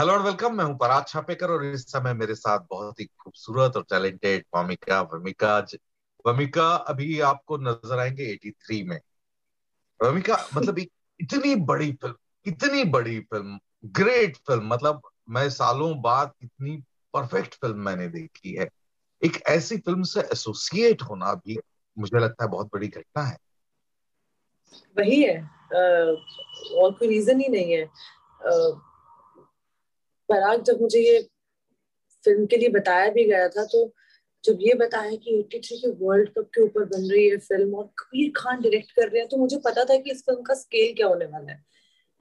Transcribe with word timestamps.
Hello 0.00 0.12
और 0.12 0.22
welcome 0.22 0.54
मैं 0.56 0.64
हूँ 0.64 0.76
पराग 0.78 1.04
छापेकर 1.08 1.50
और 1.50 1.64
इस 1.64 1.82
समय 1.92 2.14
मेरे 2.14 2.34
साथ 2.34 2.58
बहुत 2.70 3.00
ही 3.00 3.04
खूबसूरत 3.04 3.76
और 3.76 3.82
टैलेंटेड 3.82 4.44
वामिका 4.54 5.00
वमिका 5.02 5.58
वमिका 6.26 6.68
अभी 6.74 7.20
आपको 7.20 7.56
नज़र 7.58 7.98
आएँगे 7.98 8.32
83 8.34 8.82
में। 8.88 9.00
वमिका 10.02 10.48
मतलब 10.54 10.78
इतनी 10.78 11.54
बड़ी 11.54 11.92
फ़िल्म 11.92 12.14
इतनी 12.46 12.84
बड़ी 12.84 13.20
फ़िल्म 13.20 13.58
ग्रेट 13.84 14.36
फ़िल्म 14.36 14.68
मतलब 14.68 15.02
मैं 15.30 15.50
सालों 15.50 16.02
बाद 16.02 16.32
इतनी 16.42 16.76
परफेक्ट 17.14 17.54
फ़िल्म 17.54 17.78
मैंने 17.78 18.08
देखी 18.08 18.54
है। 18.54 18.68
एक 19.24 19.42
ऐसी 19.48 19.76
फ़िल्म 19.76 20.02
से 20.02 20.20
एसोसिएट 20.20 21.02
होना 21.02 21.34
भी 21.34 21.58
मुझे 21.98 22.18
लगता 22.18 22.44
है 22.44 22.50
बहुत 22.50 22.66
बड़ी 22.66 22.88
घटना 22.88 23.22
है। 23.22 23.36
वही 24.98 25.22
है 25.22 25.42
और 26.74 26.92
कोई 26.92 27.08
रीजन 27.08 27.40
ही 27.40 27.48
नहीं 27.48 27.72
है। 27.72 27.84
पराग 30.30 30.62
जब 30.62 30.80
मुझे 30.80 31.00
ये 31.00 31.20
फ़िल्म 32.24 32.46
के 32.46 32.56
लिए 32.56 32.68
बताया 32.68 33.10
भी 33.10 33.24
गया 33.24 33.48
था 33.48 33.64
तो 33.64 33.90
जब 34.44 34.58
ये 34.60 34.74
बताया 34.74 35.16
कि 35.16 35.42
83 35.44 35.78
के 35.80 35.90
वर्ल्ड 36.00 36.28
कप 36.28 36.48
के 36.54 36.62
ऊपर 36.62 36.84
बन 36.84 37.10
रही 37.10 37.28
है 37.28 37.36
फ़िल्म 37.38 37.74
और 37.74 37.84
कबीर 37.98 38.32
खान 38.36 38.60
डायरेक्ट 38.60 38.90
कर 38.90 39.08
रहे 39.08 39.20
हैं 39.20 39.28
तो 39.28 39.36
मुझे 39.36 39.56
पता 39.64 39.84
था 39.84 39.96
कि 39.96 40.10
इस 40.10 40.22
फ़िल्म 40.22 40.42
का 40.42 40.54
स्केल 40.54 40.94
क्या 40.94 41.06
होने 41.06 41.24
वाला 41.24 41.52
है। 41.52 41.64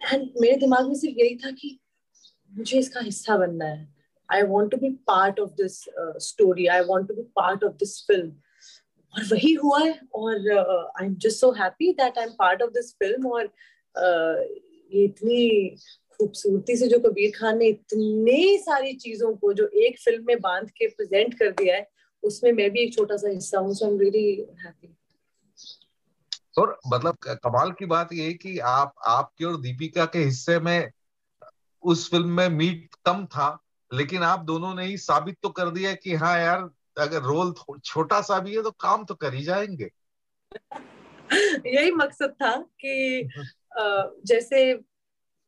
एंड 0.01 0.29
मेरे 0.41 0.55
दिमाग 0.57 0.87
में 0.87 0.95
सिर्फ़ 0.95 1.19
यही 1.19 1.35
था 1.35 1.51
कि 1.51 1.79
मुझे 2.51 2.77
इसका 2.79 2.99
हिस्सा 2.99 3.37
बनना 3.37 3.65
है। 3.65 3.87
I 4.29 4.41
want 4.43 4.71
to 4.71 4.77
be 4.77 4.89
part 5.07 5.39
of 5.39 5.51
this 5.61 5.83
story 6.27 6.65
I 6.67 6.81
want 6.83 7.07
to 7.07 7.13
be 7.13 7.21
part 7.35 7.63
of 7.63 7.73
this 7.75 7.99
film 8.07 8.31
और 9.13 9.23
वही 9.31 9.53
हुआ 9.53 9.79
है 9.79 9.99
और 10.15 10.49
I 10.51 11.05
am 11.05 11.15
just 11.17 11.39
so 11.39 11.51
happy 11.53 11.91
that 11.93 12.17
I 12.17 12.25
am 12.25 12.31
part 12.39 12.61
of 12.61 12.71
this 12.71 12.93
film 12.93 13.27
और 13.29 13.45
uh, 13.45 14.65
ये 14.91 15.03
इतनी 15.03 15.75
खूबसूरती 16.19 16.75
से 16.75 16.87
जो 16.87 16.99
कबीर 16.99 17.31
खान 17.39 17.57
ने 17.57 17.65
इतनी 17.65 18.57
सारी 18.57 18.93
चीज़ों 18.93 19.35
को 19.35 19.53
जो 19.53 19.67
एक 19.67 19.99
फ़िल्म 19.99 20.25
में 20.27 20.39
बाँध 20.39 20.69
के 20.69 20.87
प्रेजेंट 20.87 21.33
कर 21.33 21.51
दिया 21.51 21.75
है 21.75 21.89
उसमें 22.23 22.51
मैं 22.51 22.71
भी 22.71 22.79
एक 22.79 22.93
छोटा 22.93 23.17
सा 23.17 23.29
हिस्सा 23.29 23.59
हूँ 23.59 23.73
so 23.73 23.85
I 23.85 23.91
am 23.91 23.99
really 23.99 24.47
happy 24.65 24.95
और 26.57 26.79
मतलब 26.87 27.17
कमाल 27.27 27.71
की 27.71 27.85
बात 27.85 28.13
ये 28.13 28.33
कि 28.33 28.59
आप 28.59 28.93
आपके 29.07 29.45
और 29.45 29.61
दीपिका 29.61 30.05
के 30.05 30.19
हिस्से 30.19 30.59
में 30.59 30.91
उस 31.83 32.11
फ़िल्म 32.11 32.29
में 32.29 32.49
मीट 32.49 32.95
कम 33.05 33.25
था 33.25 33.63
लेकिन 33.93 34.23
आप 34.23 34.39
दोनों 34.39 34.75
ने 34.75 34.85
ही 34.85 34.97
साबित 34.97 35.37
तो 35.43 35.49
कर 35.49 35.69
दिया 35.69 35.93
कि 35.93 36.15
हाँ 36.15 36.39
यार 36.39 36.69
अगर 36.97 37.21
रोल 37.21 37.53
छोटा 37.85 38.21
सा 38.21 38.39
भी 38.39 38.55
है 38.55 38.63
तो 38.63 38.71
काम 38.71 39.05
तो 39.05 39.15
कर 39.15 39.33
ही 39.33 39.43
जाएँगे। 39.43 39.89
यही 41.75 41.91
मकसद 41.91 42.29
था 42.29 42.55
कि 42.57 43.29
जैसे 44.25 44.88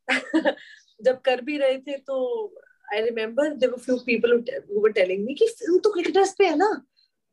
जब 1.04 1.22
कर 1.22 1.42
भी 1.42 1.58
रहे 1.58 1.78
थे 1.78 1.98
तो 1.98 2.56
I 2.94 3.02
remember 3.02 3.54
there 3.54 3.76
few 3.76 3.98
people 3.98 4.34
who 4.34 4.82
were 4.82 4.92
telling 4.92 5.26
me 5.26 5.34
कि 5.34 5.48
फ़िल्म 5.48 5.80
तो 5.80 5.92
क्रिकेटर्स 5.92 6.36
पे 6.38 6.48
है 6.48 6.56
ना 6.56 6.86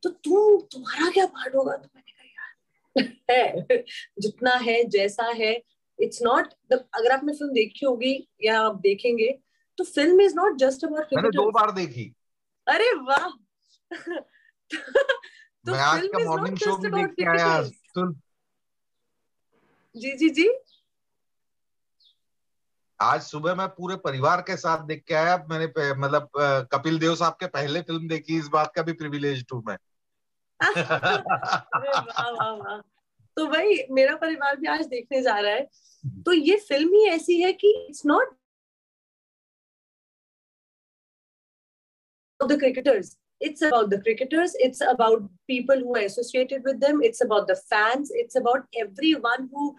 तो 0.03 0.11
तुम 0.11 0.61
तुम्हारा 0.61 1.11
क्या 1.11 1.27
पार्ट 1.27 1.55
होगा? 1.55 1.77
तो 1.77 1.89
मैंने 1.97 2.13
कहा 2.13 2.25
यार 2.25 3.57
है 3.71 3.85
जितना 4.19 4.51
है 4.51 4.85
जैसा 4.85 5.25
है 5.25 5.63
इट्स 6.01 6.23
नॉट 6.23 6.47
अगर 6.73 7.13
आपने 7.13 7.33
फ़िल्म 7.33 7.53
देखी 7.53 7.87
होगी 7.87 8.29
या 8.45 8.61
आप 8.61 8.81
देखेंगे 8.81 9.39
तो 9.79 9.85
film 9.85 10.21
is 10.21 10.35
not 10.35 10.57
just 10.57 10.85
about 10.85 11.07
मैंने 11.15 11.29
दो 11.29 11.51
बार 11.51 11.71
देखी। 11.71 12.15
अरे 12.69 12.93
वाह! 12.93 13.29
तो 15.67 15.73
मैं 15.73 15.81
आज 15.81 16.09
का 16.13 16.19
मॉर्निंग 16.19 16.57
शो 16.57 16.77
भी 16.77 16.89
देख 16.89 17.07
के 17.07 17.25
आया 17.25 17.63
जी 19.97 20.13
जी 20.13 20.29
जी। 20.29 20.49
आज 23.01 23.21
सुबह 23.23 23.55
मैं 23.55 23.67
पूरे 23.69 23.97
परिवार 24.05 24.41
के 24.47 24.57
साथ 24.57 24.85
देख 24.87 25.03
के 25.09 25.15
आया। 25.15 25.37
मैंने 25.51 25.67
मतलब 25.95 26.31
कपिल 26.73 26.99
देव 26.99 27.15
साहब 27.17 27.37
के 27.41 27.47
पहले 27.49 27.81
फ़िल्म 27.83 28.09
देखी 28.09 28.39
इस 28.39 28.49
बात 28.53 28.73
का 28.77 28.83
भी 28.83 28.93
प्रिविलेज 28.93 29.45
हूँ 29.53 29.63
मैं। 29.67 29.77
तो 33.37 33.47
भाई 33.47 33.77
मेरा 33.91 34.15
परिवार 34.17 34.57
भी 34.57 34.67
आज 34.69 34.87
देखने 34.87 35.21
जा 35.23 35.39
रहा 35.39 35.53
है। 35.53 35.61
हम्म। 35.61 36.23
तो 36.23 36.33
ये 36.33 36.57
फ़िल्म 36.69 36.95
ही 36.95 37.05
ऐसी 37.09 37.41
है 37.41 37.53
कि 37.53 37.71
it's 37.89 38.03
not 38.07 38.37
the 42.41 42.59
cricketers 42.59 43.17
it's 43.41 43.63
about 43.65 43.87
the 43.89 44.03
cricketers 44.03 44.55
it's 44.65 44.83
about 44.83 45.23
people 45.49 45.83
who 45.85 45.97
associated 45.97 46.67
with 46.67 46.77
them 46.85 47.03
it's 47.05 47.23
about 47.23 47.51
the 47.51 47.55
fans 47.71 48.11
it's 48.17 48.37
about 48.37 48.77
everyone 48.77 49.49
who 49.55 49.71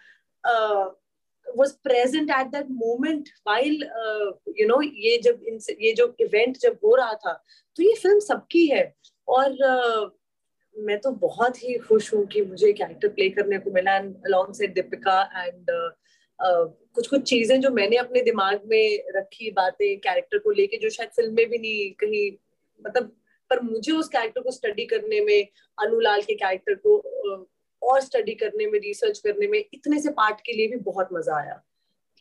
was 1.55 1.73
present 1.87 2.29
at 2.29 2.51
that 2.51 2.69
moment 2.69 3.29
while 3.43 3.83
uh, 4.01 4.31
you 4.55 4.67
know 4.67 4.81
ये 4.83 5.17
जब 5.17 5.43
ये 5.81 5.93
जो 5.93 6.15
event 6.19 6.57
जब 6.57 6.77
हो 6.83 6.95
रहा 6.95 7.13
था 7.13 7.33
तो 7.75 7.83
ये 7.83 7.93
फ़िल्म 7.93 8.19
सबकी 8.19 8.65
है। 8.67 8.95
और 9.27 9.51
uh, 9.51 10.09
मैं 10.75 10.99
तो 10.99 11.11
बहुत 11.11 11.63
ही 11.63 11.77
खुश 11.77 12.13
हूँ 12.13 12.25
कि 12.25 12.41
मुझे 12.41 12.73
कैरेक्टर 12.73 13.07
प्ले 13.07 13.29
करने 13.29 13.57
को 13.57 13.71
मिला 13.71 13.95
अलॉन्ग 13.97 14.53
से 14.53 14.67
दीपिका 14.67 15.21
एंड 15.45 15.65
कुछ 16.41 17.07
कुछ 17.07 17.21
चीज़ें 17.21 17.61
जो 17.61 17.69
मैंने 17.69 17.95
अपने 17.95 18.21
दिमाग 18.21 18.61
में 18.65 19.03
रखी 19.15 19.51
बातें 19.51 19.99
कैरेक्टर 19.99 20.38
को 20.38 20.51
लेके 20.51 20.77
जो 20.77 20.89
शायद 20.89 21.09
फ़िल्म 21.09 21.33
में 21.33 21.49
भी 21.49 21.57
नहीं 21.57 21.91
कहीं 21.91 22.31
मतलब 22.88 23.15
पर 23.49 23.59
मुझे 23.61 23.91
उस 23.91 24.09
कैरेक्टर 24.09 24.41
को 24.41 24.51
स्टडी 24.51 24.85
करने 24.85 25.21
में 25.21 25.47
अनुलाल 25.79 26.21
के 26.21 26.35
कैरेक्टर 26.35 26.75
को 26.75 26.97
uh, 26.97 27.58
और 27.84 28.01
स्टडी 28.01 28.35
करने 28.35 28.67
में 28.67 28.79
रिसर्च 28.79 29.19
करने 29.19 29.47
में 29.47 29.66
इतने 29.73 30.01
से 30.01 30.09
पार्ट 30.09 30.41
के 30.41 30.53
लिए 30.53 30.67
भी 30.67 30.75
बहुत 30.75 31.09
मज़ा 31.13 31.35
आया। 31.35 31.62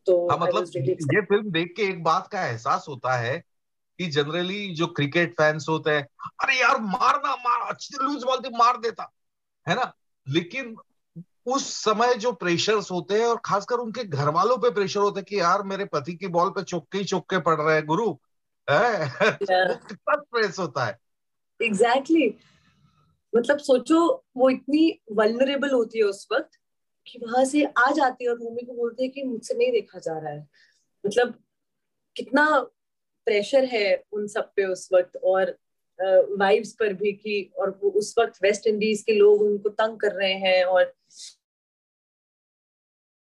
तो 0.06 0.28
हाँ, 0.30 0.38
मतलब 0.38 0.66
ये 0.76 1.20
फ़िल्म 1.20 1.50
देख 1.50 1.74
के 1.76 1.82
एक 1.82 2.02
बात 2.02 2.28
का 2.28 2.46
एहसास 2.46 2.86
होता 2.88 3.16
है 3.16 3.42
कि 3.98 4.06
जनरली 4.06 4.74
जो 4.74 4.86
क्रिकेट 4.86 5.32
फैंस 5.32 5.66
होते 5.68 5.90
हैं 5.90 6.08
अरे 6.42 6.60
यार 6.60 6.80
मारना 6.80 7.36
मार 7.36 7.70
अच्छी 7.70 7.96
लूज 8.02 8.24
बॉल 8.24 8.38
थी 8.38 8.56
मार 8.56 8.76
देता 8.76 9.12
है 9.68 9.74
ना? 9.74 9.94
लेकिन 10.28 10.76
उस 11.46 11.84
समय 11.84 12.14
जो 12.14 12.32
प्रेशर्स 12.32 12.90
होते 12.90 13.14
हैं 13.14 13.26
और 13.26 13.40
खासकर 13.44 13.74
उनके 13.74 14.04
घर 14.04 14.28
वालों 14.28 14.58
पे 14.58 14.70
प्रेशर 14.70 15.00
होता 15.00 15.20
है 15.20 15.24
कि 15.24 15.40
यार 15.40 15.62
मेरे 15.62 15.84
पति 15.84 16.14
की 16.14 16.26
बॉल 16.26 16.50
पे 16.50 16.62
चौके 16.62 16.98
ही 16.98 17.04
चौके 17.04 17.40
पड़ 17.40 17.60
रहे 17.60 17.76
हैं 17.76 17.86
गुरु 17.86 18.10
है? 18.70 19.08
कितना 19.42 20.14
स्ट्रेस 20.14 20.58
होता 20.58 20.84
है। 20.84 20.98
Exactly 21.62 22.20
exactly. 22.20 22.57
मतलब 23.38 23.58
सोचो, 23.58 24.24
वो 24.36 24.50
इतनी 24.50 25.00
वल्नरेबल 25.12 25.70
होती 25.70 25.98
है 25.98 26.04
उस 26.04 26.26
वक्त 26.32 26.58
कि 27.06 27.18
वहाँ 27.18 27.44
से 27.44 27.64
आ 27.78 27.90
जाती 27.90 28.24
है 28.24 28.30
और 28.30 28.38
मम्मी 28.42 28.62
को 28.62 28.72
बोलती 28.72 29.02
है 29.02 29.08
कि 29.08 29.22
मुझसे 29.22 29.54
नहीं 29.54 29.72
देखा 29.72 29.98
जा 29.98 30.18
रहा 30.18 30.32
है। 30.32 30.46
मतलब 31.04 31.34
कितना 32.16 32.44
प्रेशर 33.26 33.64
है 33.64 34.02
उन 34.12 34.26
सब 34.26 34.50
पे 34.56 34.64
उस 34.64 34.88
वक्त 34.94 35.16
और 35.24 35.56
वाइब्स 36.38 36.72
पर 36.72 36.92
भी 36.92 37.12
कि, 37.12 37.50
और 37.58 37.70
वो 37.82 37.90
उस 37.90 38.14
वक्त 38.18 38.38
वेस्ट 38.42 38.66
इंडीज 38.66 39.02
के 39.02 39.12
लोग 39.12 39.42
उनको 39.42 39.68
तंग 39.68 39.98
कर 39.98 40.12
रहे 40.12 40.32
हैं 40.32 40.64
और 40.64 40.92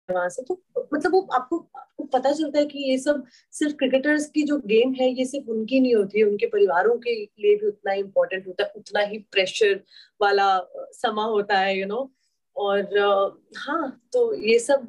वहाँ 0.08 0.28
से 0.28 0.42
तो 0.42 0.60
मतलब 0.94 1.12
वो 1.12 1.20
आपको 1.34 1.58
आपको 1.76 2.04
पता 2.12 2.32
चलता 2.32 2.58
है 2.58 2.66
कि 2.66 2.78
ये 2.91 2.98
सब 2.98 3.24
सिर्फ़ 3.52 3.74
क्रिकेटर्स 3.76 4.26
की 4.30 4.42
जो 4.42 4.58
गेम 4.66 4.92
है, 4.94 5.08
ये 5.10 5.24
सिर्फ़ 5.24 5.50
उनकी 5.50 5.80
नहीं 5.80 5.94
होती 5.94 6.19
है 6.19 6.24
उनके 6.24 6.46
परिवारों 6.46 6.96
के 6.98 7.14
लिए 7.14 7.56
भी 7.56 7.66
उतना 7.66 7.92
ही 7.92 8.00
इम्पोर्टेंट 8.00 8.46
होता 8.46 8.64
है, 8.64 8.72
उतना 8.76 9.00
ही 9.00 9.19
प्रेशर 9.32 9.80
वाला 10.20 10.48
समा 10.94 11.24
होता 11.24 11.58
है 11.58 11.76
यू 11.78 11.82
you 11.84 11.88
नो 11.88 11.96
know? 11.96 12.08
और 12.56 13.38
हाँ 13.56 14.00
तो 14.12 14.32
ये 14.34 14.58
सब 14.58 14.86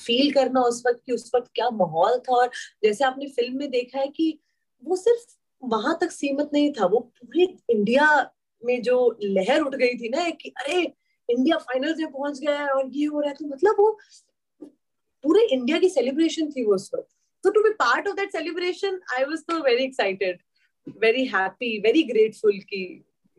फील 0.00 0.30
करना 0.32 0.60
उस 0.62 0.82
वक्त 0.86 1.00
कि 1.06 1.12
उस 1.12 1.30
वक्त 1.34 1.50
क्या 1.54 1.70
माहौल 1.70 2.18
था 2.18 2.34
और 2.36 2.50
जैसे 2.84 3.04
आपने 3.04 3.26
फ़िल्म 3.28 3.58
में 3.58 3.70
देखा 3.70 3.98
है 3.98 4.06
कि 4.08 4.38
वो 4.82 4.96
सिर्फ़ 4.96 5.24
वहाँ 5.62 5.96
तक 6.00 6.10
सीमित 6.10 6.50
नहीं 6.52 6.72
था, 6.72 6.86
वो 6.86 6.98
पूरे 7.00 7.44
इंडिया 7.70 8.06
में 8.62 8.80
जो 8.82 9.18
लहर 9.22 9.60
उठ 9.60 9.74
गई 9.74 9.94
थी 9.98 10.08
ना 10.08 10.28
कि 10.30 10.52
अरे 10.58 10.80
इंडिया 11.28 11.56
फाइनल 11.58 11.94
में 11.98 12.10
पहुँच 12.12 12.38
गया 12.40 12.58
है 12.58 12.68
और 12.68 12.90
ये 12.92 13.06
हो 13.06 13.20
रहा 13.20 13.28
है 13.30 13.34
तो 13.34 13.46
मतलब 13.46 13.76
वो 13.78 13.98
पूरे 15.24 15.46
इंडिया 15.46 15.78
की 15.78 15.88
सेलिब्रेशन 15.88 16.50
थी 16.50 16.64
वो 16.64 16.74
उस 16.74 16.90
वक्त। 16.94 17.08
तो 17.44 17.50
to 17.50 17.62
be 17.62 17.70
part 17.76 18.08
of 18.08 18.16
that 18.16 18.32
celebration 18.32 19.00
I 19.14 19.24
was 19.24 19.42
तो 19.48 19.62
very 19.62 19.84
excited 19.84 20.38
very 21.00 21.24
happy 21.26 21.78
very 21.80 22.02
grateful 22.02 22.58
की 22.68 22.84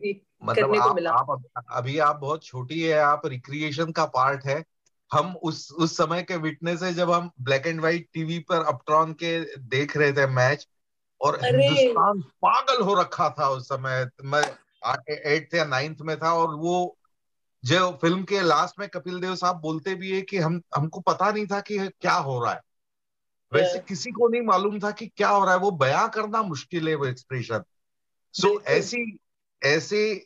मतलब 0.01 0.55
करने 0.55 0.77
आप, 0.77 0.87
को 0.87 0.93
मिला। 0.93 1.11
आप 1.11 1.43
अभी 1.71 1.97
आप 1.99 2.15
बहुत 2.15 2.43
छोटी 2.45 2.81
है 2.81 2.99
आप 2.99 3.25
रिक्रिएशन 3.27 3.91
का 3.91 4.05
पार्ट 4.15 4.45
है। 4.45 4.63
हम 5.11 5.35
उस 5.43 5.71
उस 5.71 5.95
समय 5.97 6.21
के 6.23 6.35
विटनेस 6.37 6.83
है 6.83 6.93
जब 6.93 7.11
हम 7.11 7.29
ब्लैक 7.41 7.67
एंड 7.67 7.79
व्हाइट 7.79 8.07
टीवी 8.13 8.39
पर 8.39 8.63
अपट्रॉन 8.65 9.13
के 9.13 9.39
देख 9.69 9.95
रहे 9.97 10.13
थे 10.13 10.25
मैच 10.27 10.67
और 11.21 11.39
हिंदुस्तान 11.43 12.21
पागल 12.41 12.81
हो 12.83 12.93
रखा 13.01 13.29
था 13.39 13.49
उस 13.49 13.67
समय। 13.67 14.05
मैं 14.25 14.43
एट्थ 15.09 15.55
या 15.55 15.65
नाइन्थ 15.65 16.01
में 16.01 16.15
था 16.17 16.33
और 16.33 16.55
वो 16.55 16.75
जो 17.65 17.91
फ़िल्म 17.91 18.23
के 18.23 18.41
लास्ट 18.41 18.79
में 18.79 18.89
कपिल 18.89 19.19
देव 19.19 19.35
साहब 19.35 19.55
बोलते 19.55 19.95
भी 19.95 20.15
है 20.15 20.21
कि 20.21 20.37
हम 20.37 20.61
हमको 20.75 20.99
पता 20.99 21.31
नहीं 21.31 21.45
था 21.47 21.59
कि 21.61 21.77
क्या 21.79 22.13
हो 22.13 22.43
रहा 22.43 22.53
है। 22.53 22.61
वैसे 23.53 23.79
किसी 23.79 24.11
को 24.11 24.27
नहीं 24.27 24.41
मालूम 24.41 24.79
था 24.79 24.91
कि 24.91 25.07
क्या 25.07 25.29
हो 25.29 25.45
रहा 25.45 25.53
है। 25.53 25.59
वो 25.59 25.71
बयां 25.71 26.09
करना 26.09 26.41
मुश्किल 26.41 26.89
है 26.89 26.95
वो 26.95 27.05
एक्सप्रेशन 27.05 27.63
सो 28.33 28.47
so, 28.47 28.65
ऐसी 28.65 29.17
ऐसे 29.63 30.25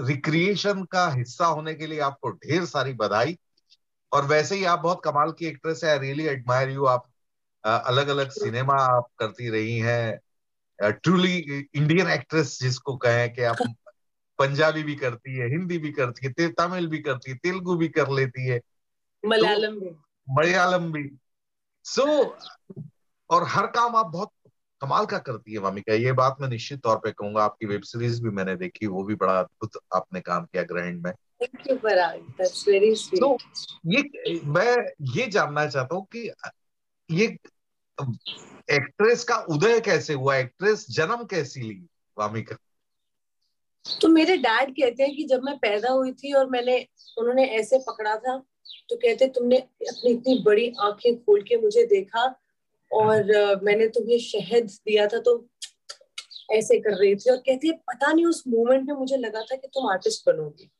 रिक्रिएशन 0.00 0.84
का 0.84 1.08
हिस्सा 1.10 1.46
होने 1.46 1.74
के 1.74 1.86
लिए 1.86 2.00
आपको 2.00 2.30
ढेर 2.30 2.64
सारी 2.64 2.92
बधाई। 2.92 3.38
और 4.12 4.24
वैसे 4.24 4.56
ही 4.56 4.64
आप 4.64 4.78
बहुत 4.78 5.00
कमाल 5.04 5.32
की 5.32 5.46
एक्ट्रेस 5.46 5.80
है। 5.84 5.90
आई 5.90 5.98
रियली 5.98 6.26
एडमायर 6.26 6.70
यू 6.70 6.84
आप 6.84 7.06
अलग 7.66 8.08
अलग 8.08 8.30
सिनेमा 8.30 8.74
आप 8.74 9.06
करती 9.18 9.48
रही 9.50 9.78
हैं। 9.78 10.20
ट्रूली 10.90 11.38
इंडियन 11.74 12.10
एक्ट्रेस 12.10 12.58
जिसको 12.60 12.96
कहें 12.96 13.34
कि 13.34 13.42
आप 13.42 13.56
पंजाबी 14.38 14.82
भी 14.82 14.94
करती 14.94 15.36
है 15.36 15.48
हिंदी 15.48 15.78
भी 15.78 15.92
करती 15.92 16.32
है 16.40 16.48
तमिल 16.48 16.86
भी 16.86 16.98
करती 16.98 17.30
है 17.30 17.36
तेलुगु 17.36 17.76
भी 17.76 17.88
कर 17.88 18.10
लेती 18.10 18.46
है। 18.46 18.60
मलयालम 19.26 19.74
तो, 19.74 19.80
भी। 19.80 19.90
मलयालम 20.30 20.92
भी। 20.92 21.10
सो 21.84 22.02
so, 22.02 22.82
और 23.30 23.44
हर 23.48 23.66
काम 23.66 23.96
आप 23.96 24.06
बहुत 24.06 24.30
कमाल 24.80 25.06
का 25.06 25.18
करती 25.18 25.52
है 25.52 25.58
वामिका। 25.58 25.94
ये 25.94 26.12
बात 26.12 26.36
मैं 26.40 26.48
निश्चित 26.48 26.80
तौर 26.80 26.96
पे 26.96 27.10
कहूँगा 27.10 27.44
आपकी 27.44 27.66
वेब 27.66 27.82
सीरीज़ 27.82 28.22
भी 28.22 28.30
मैंने 28.30 28.56
देखी 28.56 28.86
वो 28.86 29.04
भी 29.04 29.14
बड़ा 29.14 29.40
अद्भुत 29.40 29.70
आपने 29.94 30.20
काम 30.20 30.44
किया 30.44 30.62
ग्रैंड 30.62 31.06
में। 31.06 31.12
So, 33.16 33.38
ये 33.86 34.40
मैं 34.44 34.92
ये 35.00 35.26
जानना 35.26 35.66
चाहता 35.66 35.94
हूँ 35.94 36.06
कि 36.16 36.32
ये 37.10 37.38
एक्ट्रेस 38.70 39.24
का 39.24 39.36
उदय 39.36 39.80
कैसे 39.80 40.14
हुआ? 40.14 40.36
एक्ट्रेस 40.36 40.86
जन्म 40.90 41.24
कैसी 41.24 41.60
ली 41.60 41.86
वामिका? 42.18 42.56
तो 43.86 44.08
मेरे 44.08 44.36
डैड 44.36 44.70
कहते 44.70 45.02
हैं 45.02 45.16
कि 45.16 45.24
जब 45.24 45.42
मैं 45.42 45.58
पैदा 45.58 45.92
हुई 45.92 46.12
थी 46.12 46.32
और 46.32 46.50
मैंने, 46.50 46.88
उन्होंने 47.18 47.46
ऐसे 47.46 47.78
पकड़ा 47.78 48.16
था 48.16 48.44
तो 48.88 48.96
कहते 48.96 49.28
तुमने 49.28 49.58
अपनी 49.58 50.10
इतनी 50.10 50.42
बड़ी 50.44 50.72
आँखें 50.80 51.16
खोल 51.16 51.42
के 51.42 51.56
मुझे 51.56 51.86
देखा 51.86 52.40
और 52.92 53.24
मैंने 53.62 53.88
तुम्हें 53.88 54.18
शहद 54.18 54.78
दिया 54.86 55.06
था 55.06 55.18
तो 55.18 55.48
ऐसे 56.52 56.80
कर 56.80 56.90
रही 56.90 57.16
थी। 57.16 57.30
और 57.30 57.36
कहती 57.36 57.68
है, 57.68 57.74
पता 57.74 58.12
नहीं, 58.12 58.26
उस 58.26 58.44
मोमेंट 58.48 58.88
में 58.88 58.94
मुझे 58.94 59.16
लगा 59.16 59.42
था 59.42 59.56
कि 59.56 59.68
तुम 59.68 59.90
आर्टिस्ट 59.90 60.22
बनोगी। 60.26 60.70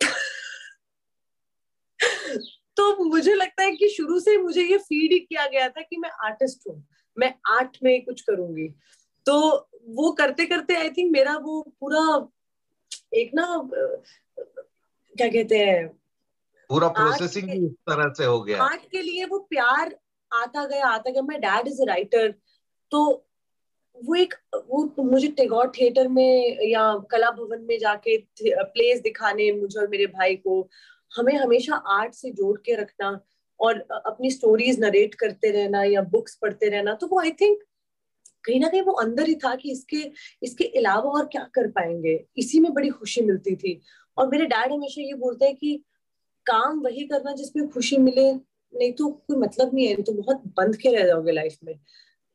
तो 2.76 3.04
मुझे 3.04 3.34
लगता 3.34 3.62
है 3.62 3.70
कि 3.70 3.88
शुरू 3.88 4.20
से 4.20 4.38
मुझे 4.38 4.62
ये 4.62 4.78
फ़ीड 4.78 5.12
ही 5.12 5.18
किया 5.18 5.46
गया 5.46 5.68
था 5.68 5.80
कि 5.80 5.96
मैं 5.96 6.10
आर्टिस्ट 6.24 6.68
हूँ, 6.68 6.86
मैं 7.16 7.34
आर्ट 7.48 7.78
में 7.82 8.04
कुछ 8.04 8.20
करूँगी। 8.20 8.74
तो 9.26 9.68
वो 9.86 10.10
करते 10.12 10.44
करते 10.46 10.74
आई 10.74 10.90
थिंक 10.90 11.12
मेरा 11.12 11.36
वो 11.36 11.60
पूरा 11.80 12.28
एक 13.14 13.30
ना 13.34 13.46
क्या 15.16 15.28
कहते 15.28 15.58
हैं? 15.58 15.88
पूरा 16.70 16.88
प्रोसेसिंग 16.88 17.50
इस 17.50 17.72
तरह 17.88 18.12
से 18.12 18.24
हो 18.24 18.40
गया। 18.42 18.62
आर्ट 18.62 18.82
के 18.90 19.02
लिए 19.02 19.24
वो 19.24 19.38
प्यार 19.50 19.94
आता 20.32 20.64
गया 20.66 20.86
आता 20.86 21.10
गया। 21.10 21.22
मैं 21.22 21.40
डैड 21.40 21.68
इज़ 21.68 21.82
अ 21.82 21.84
राइटर 21.84 22.34
तो 22.92 23.28
वो 23.96 24.14
एक 24.14 24.34
वो 24.68 25.02
मुझे 25.04 25.28
टेगोर 25.28 25.72
थिएटर 25.78 26.08
में 26.08 26.58
या 26.68 26.82
कला 27.10 27.30
भवन 27.30 27.60
में 27.60 27.78
जाके 27.78 28.16
प्लेस 28.42 29.00
दिखाने 29.00 29.52
मुझे 29.52 29.80
और 29.80 29.88
मेरे 29.88 30.06
भाई 30.06 30.36
को 30.36 30.68
हमें 31.16 31.34
हमेशा 31.36 31.74
आर्ट 31.74 32.14
से 32.14 32.30
जोड़ 32.30 32.56
के 32.58 32.74
रखना 32.74 33.18
और 33.60 33.80
अपनी 34.06 34.30
स्टोरीज 34.30 34.80
नरेट 34.80 35.14
करते 35.14 35.50
रहना 35.50 35.82
या 35.84 36.02
बुक्स 36.02 36.34
पढ़ते 36.34 36.68
रहना 36.68 36.94
तो 36.94 37.06
वो 37.06 37.20
आई 37.20 37.30
थिंक 37.30 37.62
कहीं 38.44 38.60
ना 38.60 38.68
कहीं 38.68 38.82
वो 38.82 38.92
अंदर 39.02 39.28
ही 39.28 39.34
था 39.34 39.54
कि 39.56 39.72
इसके 39.72 40.02
इसके 40.42 40.64
अलावा 40.78 41.10
और 41.10 41.26
क्या 41.32 41.42
कर 41.54 41.70
पाएँगे। 41.70 42.14
इसी 42.38 42.60
में 42.60 42.72
बड़ी 42.74 42.88
खुशी 42.90 43.22
मिलती 43.22 43.56
थी। 43.56 43.80
और 44.18 44.28
मेरे 44.28 44.46
डैड 44.46 44.72
हमेशा 44.72 45.02
ये 45.02 45.14
बोलते 45.16 45.44
हैं 45.46 45.56
कि 45.56 45.76
काम 46.46 46.80
वही 46.80 47.06
करना 47.06 47.32
जिसमें 47.34 47.68
खुशी 47.70 47.96
मिले, 47.98 48.32
नहीं 48.32 48.92
तो 48.92 49.08
कोई 49.08 49.36
मतलब 49.38 49.74
नहीं 49.74 49.86
है 49.88 50.02
तो 50.02 50.12
बहुत 50.12 50.42
बंद 50.56 50.76
के 50.76 50.96
रह 50.96 51.06
जाओगे 51.06 51.32
लाइफ 51.32 51.56
में। 51.64 51.78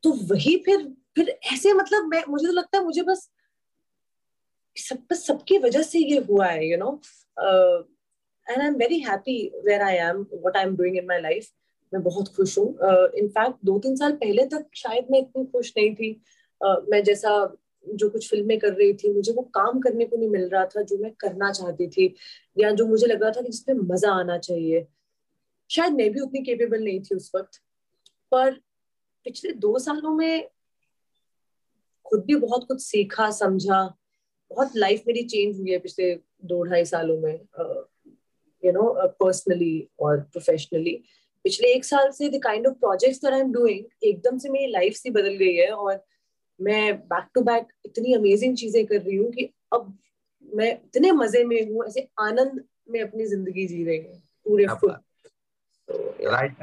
तो 0.04 0.12
वही 0.30 0.56
फिर 0.66 0.86
फिर 1.16 1.28
ऐसे 1.52 1.72
मतलब 1.72 2.04
मैं, 2.06 2.22
मुझे 2.28 2.46
तो 2.46 2.52
लगता 2.52 2.78
है 2.78 2.84
मुझे 2.84 3.02
बस, 3.02 3.28
सब, 4.76 4.98
बस 5.10 5.26
सबकी 5.26 5.58
वजह 5.58 5.82
से 5.82 5.98
ये 5.98 6.18
हुआ 6.30 6.46
है 6.46 6.68
you 6.70 6.76
know 6.78 6.90
and 8.46 8.60
I 8.60 8.66
am 8.66 8.74
very 8.76 8.98
happy 9.00 9.36
where 9.66 9.82
I 9.82 9.96
am 10.08 10.26
what 10.44 10.56
I 10.56 10.64
am 10.64 10.76
doing 10.76 10.96
in 10.96 11.06
my 11.06 11.20
life 11.20 11.48
मैं 11.94 12.02
बहुत 12.02 12.28
खुश 12.36 12.58
हूँ। 12.58 12.66
इनफैक्ट 12.66 13.56
uh, 13.56 13.64
दो 13.64 13.78
तीन 13.78 13.96
साल 13.96 14.12
पहले 14.16 14.46
तक 14.46 14.66
शायद 14.76 15.06
मैं 15.10 15.18
इतनी 15.18 15.44
खुश 15.44 15.72
नहीं 15.76 15.94
थी। 15.94 16.12
Uh, 16.60 16.76
मैं 16.90 17.02
जैसा 17.04 17.56
जो 17.86 18.08
कुछ 18.10 18.28
फ़िल्में 18.30 18.58
कर 18.58 18.72
रही 18.72 18.92
थी 18.94 19.12
मुझे 19.14 19.32
वो 19.32 19.42
काम 19.54 19.78
करने 19.80 20.04
को 20.04 20.16
नहीं 20.16 20.28
मिल 20.28 20.48
रहा 20.48 20.64
था 20.66 20.82
जो 20.82 20.96
मैं 20.98 21.10
करना 21.20 21.50
चाहती 21.52 21.86
थी 21.88 22.14
या 22.56 22.70
जो 22.70 22.86
मुझे 22.86 23.06
लग 23.06 23.22
रहा 23.22 23.30
था 23.30 23.42
कि 23.42 23.48
जिसपे 23.48 23.74
मज़ा 23.74 24.12
आना 24.12 24.38
चाहिए। 24.38 24.86
शायद 25.70 25.92
मैं 25.92 26.10
भी 26.12 26.20
उतनी 26.20 26.42
केपेबल 26.42 26.82
नहीं 26.84 27.00
थी 27.00 27.14
उस 27.14 27.30
वक्त 27.36 27.60
पर 28.32 28.50
पिछले 29.26 29.52
दो 29.52 29.78
सालों 29.78 30.14
में 30.14 30.48
खुद 32.06 32.24
भी 32.24 32.34
बहुत 32.36 32.66
कुछ 32.68 32.80
सीखा 32.82 33.30
समझा। 33.30 33.82
बहुत 34.50 34.76
लाइफ 34.76 35.02
मेरी 35.06 35.22
चेंज 35.24 35.58
हुई 35.60 35.70
है 35.70 35.78
पिछले 35.78 36.14
दो 36.44 36.62
ढाई 36.64 36.84
सालों 36.84 37.18
में 37.20 37.34
यू 38.62 38.72
नो 38.72 38.92
पर्सनली 39.20 39.88
और 40.00 40.20
प्रोफेशनली 40.22 41.02
पिछले 41.48 41.68
एक 41.74 41.84
साल 41.84 42.10
से 42.10 42.28
the 42.28 42.40
kind 42.42 42.66
of 42.66 42.74
projects 42.76 43.18
that 43.20 43.32
I 43.34 43.40
am 43.40 43.52
doing 43.52 43.84
एकदम 44.04 44.38
से 44.38 44.48
मेरी 44.48 44.70
लाइफ 44.72 44.94
सी 44.94 45.10
बदल 45.10 45.36
गई 45.36 45.54
है 45.54 45.70
और 45.72 46.02
मैं 46.60 46.82
बैक 47.08 47.28
टू 47.34 47.40
बैक 47.42 47.68
इतनी 47.86 48.14
अमेजिंग 48.14 48.56
चीज़ें 48.56 48.84
कर 48.86 49.00
रही 49.00 49.16
हूँ 49.16 49.30
कि 49.32 49.48
अब 49.72 49.96
मैं 50.56 50.70
इतने 50.72 51.12
मज़े 51.12 51.44
में 51.44 51.60
हूँ 51.70 51.86
ऐसे 51.86 52.06
आनंद 52.20 52.62
में 52.90 53.00
अपनी 53.00 53.26
ज़िंदगी 53.26 53.66
जी 53.66 53.84
रही 53.84 53.98
हूँ 53.98 54.20
पूरे 54.46 54.66
फुल 54.74 54.94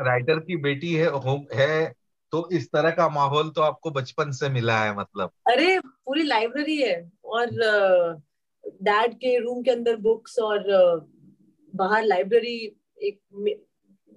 राइटर 0.01 0.39
की 0.39 0.55
बेटी 0.61 0.93
है 0.93 1.09
होम 1.19 1.45
है 1.53 1.93
तो 2.33 2.47
इस 2.53 2.67
तरह 2.71 2.91
का 2.91 3.09
माहौल 3.09 3.49
तो 3.49 3.61
आपको 3.61 3.91
बचपन 3.91 4.31
से 4.31 4.49
मिला 4.49 4.79
है 4.83 4.95
मतलब। 4.97 5.31
अरे 5.47 5.79
पूरी 5.79 6.23
लाइब्रेरी 6.23 6.77
है 6.77 6.95
और 7.25 7.49
डैड 8.83 9.13
के 9.15 9.37
रूम 9.39 9.61
के 9.63 9.71
अंदर 9.71 9.95
बुक्स 10.01 10.39
और 10.39 10.63
बाहर 11.73 12.03
लाइब्रेरी 12.03 12.57
एक 13.01 13.19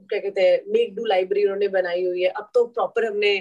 क्या 0.09 0.19
कहते 0.21 0.41
हैं 0.41 0.61
मेक 0.73 0.95
डू 0.95 1.05
लाइब्रेरी 1.05 1.45
उन्होंने 1.45 1.69
बनाई 1.71 2.05
हुई 2.07 2.23
है। 2.23 2.29
अब 2.31 2.51
तो 2.55 2.65
प्रॉपर 2.67 3.05
हमने 3.07 3.35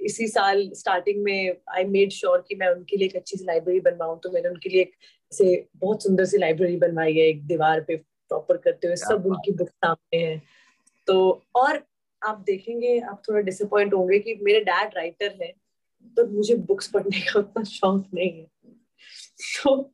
इसी 0.00 0.26
साल 0.28 0.68
स्टार्टिंग 0.74 1.22
में 1.24 1.56
आई 1.68 1.84
मेड 1.86 2.10
श्योर 2.12 2.44
कि 2.48 2.54
मैं 2.54 2.68
उनके 2.68 2.96
लिए 2.96 3.08
एक 3.08 3.16
अच्छी 3.16 3.36
सी 3.36 3.44
लाइब्रेरी 3.44 3.80
बनवाऊं। 3.80 4.18
तो 4.18 4.30
मैंने 4.30 4.48
उनके 4.48 4.68
लिए 4.68 4.82
एक 4.82 4.92
से 5.32 5.66
बहुत 5.76 6.02
सुंदर 6.02 6.24
सी 6.24 6.38
लाइब्रेरी 6.38 6.76
बनवाई 6.76 7.14
है 7.14 7.26
एक 7.28 7.46
दीवार 7.46 7.80
पे 7.80 7.96
प्रॉपर 7.96 8.56
करते 8.56 8.86
हुए 8.86 8.96
सब 8.96 9.26
उनकी 9.26 9.52
बुक 9.52 9.68
सामने 9.68 10.18
है। 10.18 10.40
तो 11.08 11.42
और 11.56 11.82
आप 12.22 12.42
देखेंगे 12.46 12.98
आप 13.00 13.22
थोड़ा 13.28 13.40
डिसअपॉइंट 13.40 13.94
होंगे 13.94 14.18
कि 14.18 14.34
मेरे 14.42 14.60
डैड 14.60 14.96
राइटर 14.96 15.34
है 15.42 15.52
तो 16.16 16.26
मुझे 16.26 16.54
बुक्स 16.68 16.88
पढ़ने 16.88 17.20
का 17.22 17.38
उतना 17.38 17.62
शौक 17.64 18.06
नहीं 18.14 18.30
है। 18.30 18.46
तो 19.62 19.92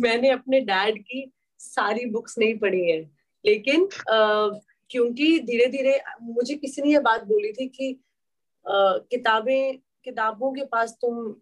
मैंने 0.00 0.30
अपने 0.30 0.60
डैड 0.62 0.98
की 1.00 1.30
सारी 1.60 2.04
बुक्स 2.10 2.38
नहीं 2.38 2.56
पढ़ी 2.58 2.90
है। 2.90 2.98
लेकिन 3.44 3.88
क्योंकि 4.90 5.38
धीरे 5.40 5.66
धीरे 5.66 5.98
मुझे 6.22 6.54
किसी 6.54 6.82
ने 6.82 6.90
यह 6.90 7.00
बात 7.00 7.24
बोली 7.24 7.52
थी 7.52 7.66
कि 7.68 7.98
किताबें, 8.66 9.78
किताबों 10.04 10.52
के 10.52 10.64
पास 10.64 10.96
तुम 11.00 11.34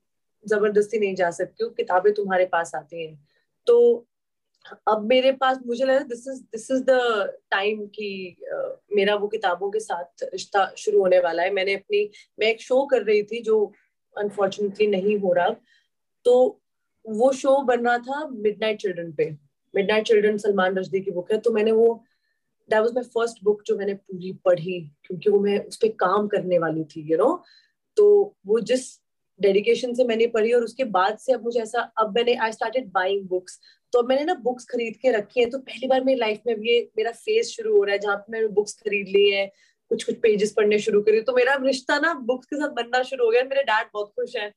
ज़बरदस्ती 0.44 0.98
नहीं 0.98 1.14
जा 1.14 1.30
सकती 1.30 1.64
हो, 1.64 1.70
किताबें 1.70 2.12
तुम्हारे 2.14 2.46
पास 2.46 2.74
आती 2.74 3.04
हैं। 3.04 3.28
तो 3.66 4.06
अब 4.88 5.04
मेरे 5.06 5.32
पास, 5.32 5.58
मुझे 5.66 5.84
लगा 5.84 5.98
this 6.00 6.26
is 6.28 6.40
this 6.42 6.70
is 6.70 6.82
the 6.82 6.98
time 7.50 7.86
कि 7.86 8.36
मेरा 8.92 9.14
वो 9.14 9.28
किताबों 9.28 9.70
के 9.70 9.80
साथ 9.80 10.24
रिश्ता 10.24 10.64
शुरू 10.78 11.00
होने 11.00 11.18
वाला 11.20 11.42
है। 11.42 11.50
मैंने 11.52 11.74
अपनी, 11.74 12.08
मैं 12.38 12.46
एक 12.46 12.60
शो 12.62 12.84
कर 12.86 13.02
रही 13.02 13.22
थी 13.22 13.42
जो 13.42 13.72
अनफॉर्चुनेटली 14.16 14.86
नहीं 14.86 15.18
हो 15.18 15.32
रहा। 15.32 15.48
तो 16.26 16.60
वो 17.04 17.32
शो 17.32 17.56
बन 17.62 17.84
रहा 17.86 17.98
था 17.98 18.26
मिडनाइट 18.28 18.80
चिल्ड्रन 18.80 19.12
पे। 19.12 19.30
मिडनाइट 19.74 20.06
चिल्ड्रन 20.06 20.38
सलमान 20.38 20.76
रजदी 20.78 21.00
की 21.00 21.10
बुक 21.10 21.32
है। 21.32 21.38
तो 21.38 21.52
मैंने 21.52 21.72
वो 21.72 22.04
that 22.68 22.80
was 22.80 22.94
my 22.94 23.04
first 23.04 23.44
book 23.44 23.62
जो 23.66 23.76
मैंने 23.78 23.94
पूरी 23.94 24.32
पढ़ी, 24.44 24.80
क्योंकि 25.04 25.30
वो 25.30 25.40
मैं 25.40 25.58
उस 25.60 25.76
पर 25.76 25.88
काम 26.00 26.26
करने 26.28 26.58
वाली 26.58 26.84
थी 26.86 27.00
यू 27.00 27.06
you 27.08 27.18
नो 27.18 27.24
know? 27.24 27.44
तो 27.96 28.36
वो 28.46 28.60
जिस 28.62 28.86
डेडिकेशन 29.40 29.94
से 29.94 30.04
मैंने 30.04 30.26
पढ़ी 30.26 30.52
और 30.52 30.64
उसके 30.64 30.84
बाद 30.86 31.16
से 31.18 31.32
अब 31.32 31.42
मुझे 31.44 31.60
ऐसा, 31.60 31.80
अब 31.98 32.14
मैंने 32.16 32.34
आई 32.36 32.52
स्टार्टेड 32.52 32.90
बाइंग 32.92 33.26
बुक्स 33.28 33.58
तो 33.92 33.98
अब 33.98 34.08
मैंने 34.08 34.24
ना 34.24 34.34
बुक्स 34.42 34.64
खरीद 34.64 34.96
के 35.02 35.10
रखी 35.12 35.40
है। 35.40 35.48
तो 35.50 35.58
पहली 35.60 35.86
बार 35.88 36.04
मेरी 36.04 36.18
लाइफ 36.20 36.40
में 36.46 36.54
ये 36.56 36.78
मेरा 36.96 37.10
फ़ेज़ 37.12 37.48
शुरू 37.48 37.76
हो 37.76 37.82
रहा 37.84 37.92
है, 37.92 37.98
जहाँ 37.98 38.16
पे 38.16 38.32
मैंने 38.32 38.48
बुक्स 38.48 38.72
खरीद 38.74 39.08
ली 39.08 39.28
है 39.30 39.46
कुछ 39.90 40.04
कुछ 40.04 40.16
पेजेस 40.20 40.52
पढ़ने 40.56 40.78
शुरू 40.78 41.00
करी। 41.02 41.20
तो 41.20 41.32
मेरा 41.32 41.54
रिश्ता 41.62 41.98
ना 41.98 42.12
बुक्स 42.28 42.46
के 42.46 42.56
साथ 42.56 42.70
बनना 42.74 43.02
शुरू 43.02 43.24
हो 43.24 43.30
गया, 43.30 43.42
मेरे 43.44 43.62
डैड 43.62 43.86
बहुत 43.94 44.12
खुश 44.20 44.36
है। 44.36 44.52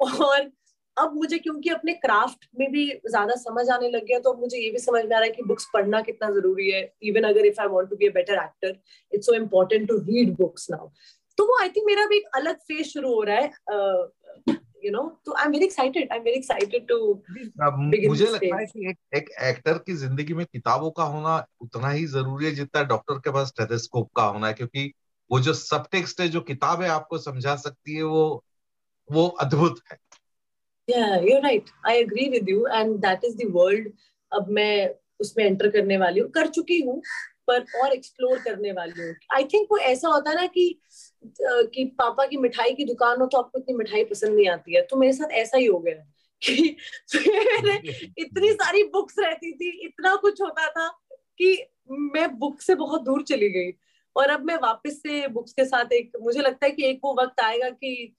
और 0.00 0.50
अब 0.96 1.14
मुझे 1.16 1.38
क्योंकि 1.38 1.70
अपने 1.70 1.92
क्राफ्ट 1.94 2.46
में 2.58 2.70
भी 2.72 2.86
ज़्यादा 3.06 3.34
समझ 3.36 3.68
आने 3.70 3.88
लग 3.90 4.04
गया 4.04 4.18
तो 4.18 4.32
अब 4.32 4.40
मुझे 4.40 4.58
ये 4.58 4.70
भी 4.70 4.78
समझ 4.78 5.04
में 5.04 5.14
आ 5.16 5.18
रहा 5.18 5.26
है 5.26 5.30
कि 5.30 5.42
बुक्स 5.42 5.68
पढ़ना 5.74 6.00
कितना 6.00 6.30
ज़रूरी 6.30 6.70
है। 6.70 6.82
इवन 7.02 7.28
अगर 7.28 7.46
if 7.46 7.60
I 7.60 7.68
want 7.68 7.90
to 7.90 7.96
be 7.96 8.06
a 8.06 8.12
better 8.14 8.42
actor 8.42 8.76
it's 9.12 9.26
so 9.26 9.34
important 9.34 9.88
to 9.88 9.96
read 9.98 10.34
books 10.36 10.70
now 10.70 10.88
तो 11.38 11.44
वो 11.46 11.58
आई 11.62 11.68
थिंक 11.68 11.86
मेरा 11.86 12.06
भी 12.06 12.16
एक 12.16 12.26
अलग 12.34 12.56
फ़ेज़ 12.68 12.86
शुरू 12.88 13.14
हो 13.14 13.22
रहा 13.22 13.36
है 13.36 13.52
यू 14.84 14.90
नो 14.90 15.02
तो 15.24 15.32
I 15.32 15.44
am 15.44 15.52
very 15.52 15.64
excited 15.64 16.12
I 16.12 16.18
am 16.18 16.24
very 16.24 16.36
excited 16.36 16.86
to 16.88 16.98
मुझे 18.08 18.26
लगता 18.26 18.56
है 18.56 18.66
कि 18.66 18.88
एक 18.90 18.98
एक 19.14 19.30
एक्टर 19.42 19.78
की 19.78 19.94
ज़िंदगी 19.94 20.34
में 20.34 20.44
किताबों 20.46 20.90
का 20.90 21.04
होना 21.04 21.36
उतना 21.60 21.90
ही 21.90 22.06
ज़रूरी 22.08 22.46
है 22.46 22.52
जितना 22.54 22.82
डॉक्टर 22.92 23.18
के 23.18 23.32
पास 23.32 23.52
टेलीस्कोप 23.58 24.10
का 24.16 24.22
होना 24.24 24.46
है 24.46 24.52
क्योंकि 24.52 24.92
वो 25.30 25.40
जो 25.40 25.52
सब 25.54 25.86
टेक्स्ट 25.92 26.20
है 26.20 26.28
जो 26.28 26.40
किताबें 26.40 26.86
आपको 26.88 27.18
समझा 27.18 27.56
सकती 27.56 27.94
है 27.94 28.02
वो 28.04 28.22
वो 29.10 29.26
अद्भुत 29.40 29.80
है। 29.92 29.98
Yeah, 30.90 31.20
you're 31.20 31.42
right. 31.42 31.70
I 31.84 31.94
agree 31.94 32.28
with 32.28 32.48
you, 32.48 32.66
and 32.66 33.02
that 33.02 33.24
is 33.24 33.36
the 33.36 33.46
world. 33.46 33.86
अब 34.32 34.48
मैं 34.48 34.94
उसमें 35.20 35.44
एंटर 35.44 35.68
करने 35.70 35.96
वाली 35.96 36.20
हूँ। 36.20 36.30
कर 36.30 36.46
चुकी 36.46 36.80
हूँ, 36.80 37.02
पर 37.48 37.64
और 37.82 37.92
एक्सप्लोर 37.92 38.38
करने 38.38 38.72
वाली 38.72 39.02
हूँ। 39.02 39.14
आई 39.34 39.44
थिंक 39.44 39.68
वो 39.70 39.78
ऐसा 39.78 40.08
होता 40.08 40.32
ना 40.32 40.46
कि 40.46 40.80
कि 41.74 41.84
पापा 41.98 42.26
की 42.26 42.36
मिठाई 42.36 42.74
की 42.74 42.84
दुकान 42.84 43.20
हो 43.20 43.26
तो 43.26 43.38
आपको 43.38 43.58
इतनी 43.58 43.74
मिठाई 43.74 44.04
पसंद 44.04 44.36
नहीं 44.36 44.48
आती 44.48 44.74
है। 44.74 44.82
तो 44.82 44.96
मेरे 44.96 45.12
साथ 45.12 45.30
ऐसा 45.30 45.58
ही 45.58 45.66
हो 45.66 45.78
गया 45.78 45.94
कि 46.42 46.76
इतनी 48.18 48.52
सारी 48.52 48.82
बुक्स 48.82 49.14
रहती 49.18 49.52
थी, 49.52 49.70
इतना 49.86 50.14
कुछ 50.16 50.42
होता 50.42 50.68
था 50.68 50.88
कि 51.38 51.66
मैं 51.90 52.38
बुक 52.38 52.60
से 52.60 52.74
बहुत 52.74 53.02
दूर 53.02 53.22
चली 53.22 53.48
गई। 53.48 53.72
और 54.16 54.30
अब 54.30 54.44
मैं 54.44 54.56
वापस 54.56 55.00
से 55.02 55.28
बुक्स 55.28 55.52
के 55.52 55.64
साथ 55.64 55.92
एक, 55.92 56.12
मुझे 56.22 56.40
लगता 56.40 56.66
है 56.66 56.72
कि 56.72 56.84
एक 56.84 57.00
वो 57.04 57.22
वक्त 57.22 57.40
आएगा 57.40 57.70
कि 57.70 58.16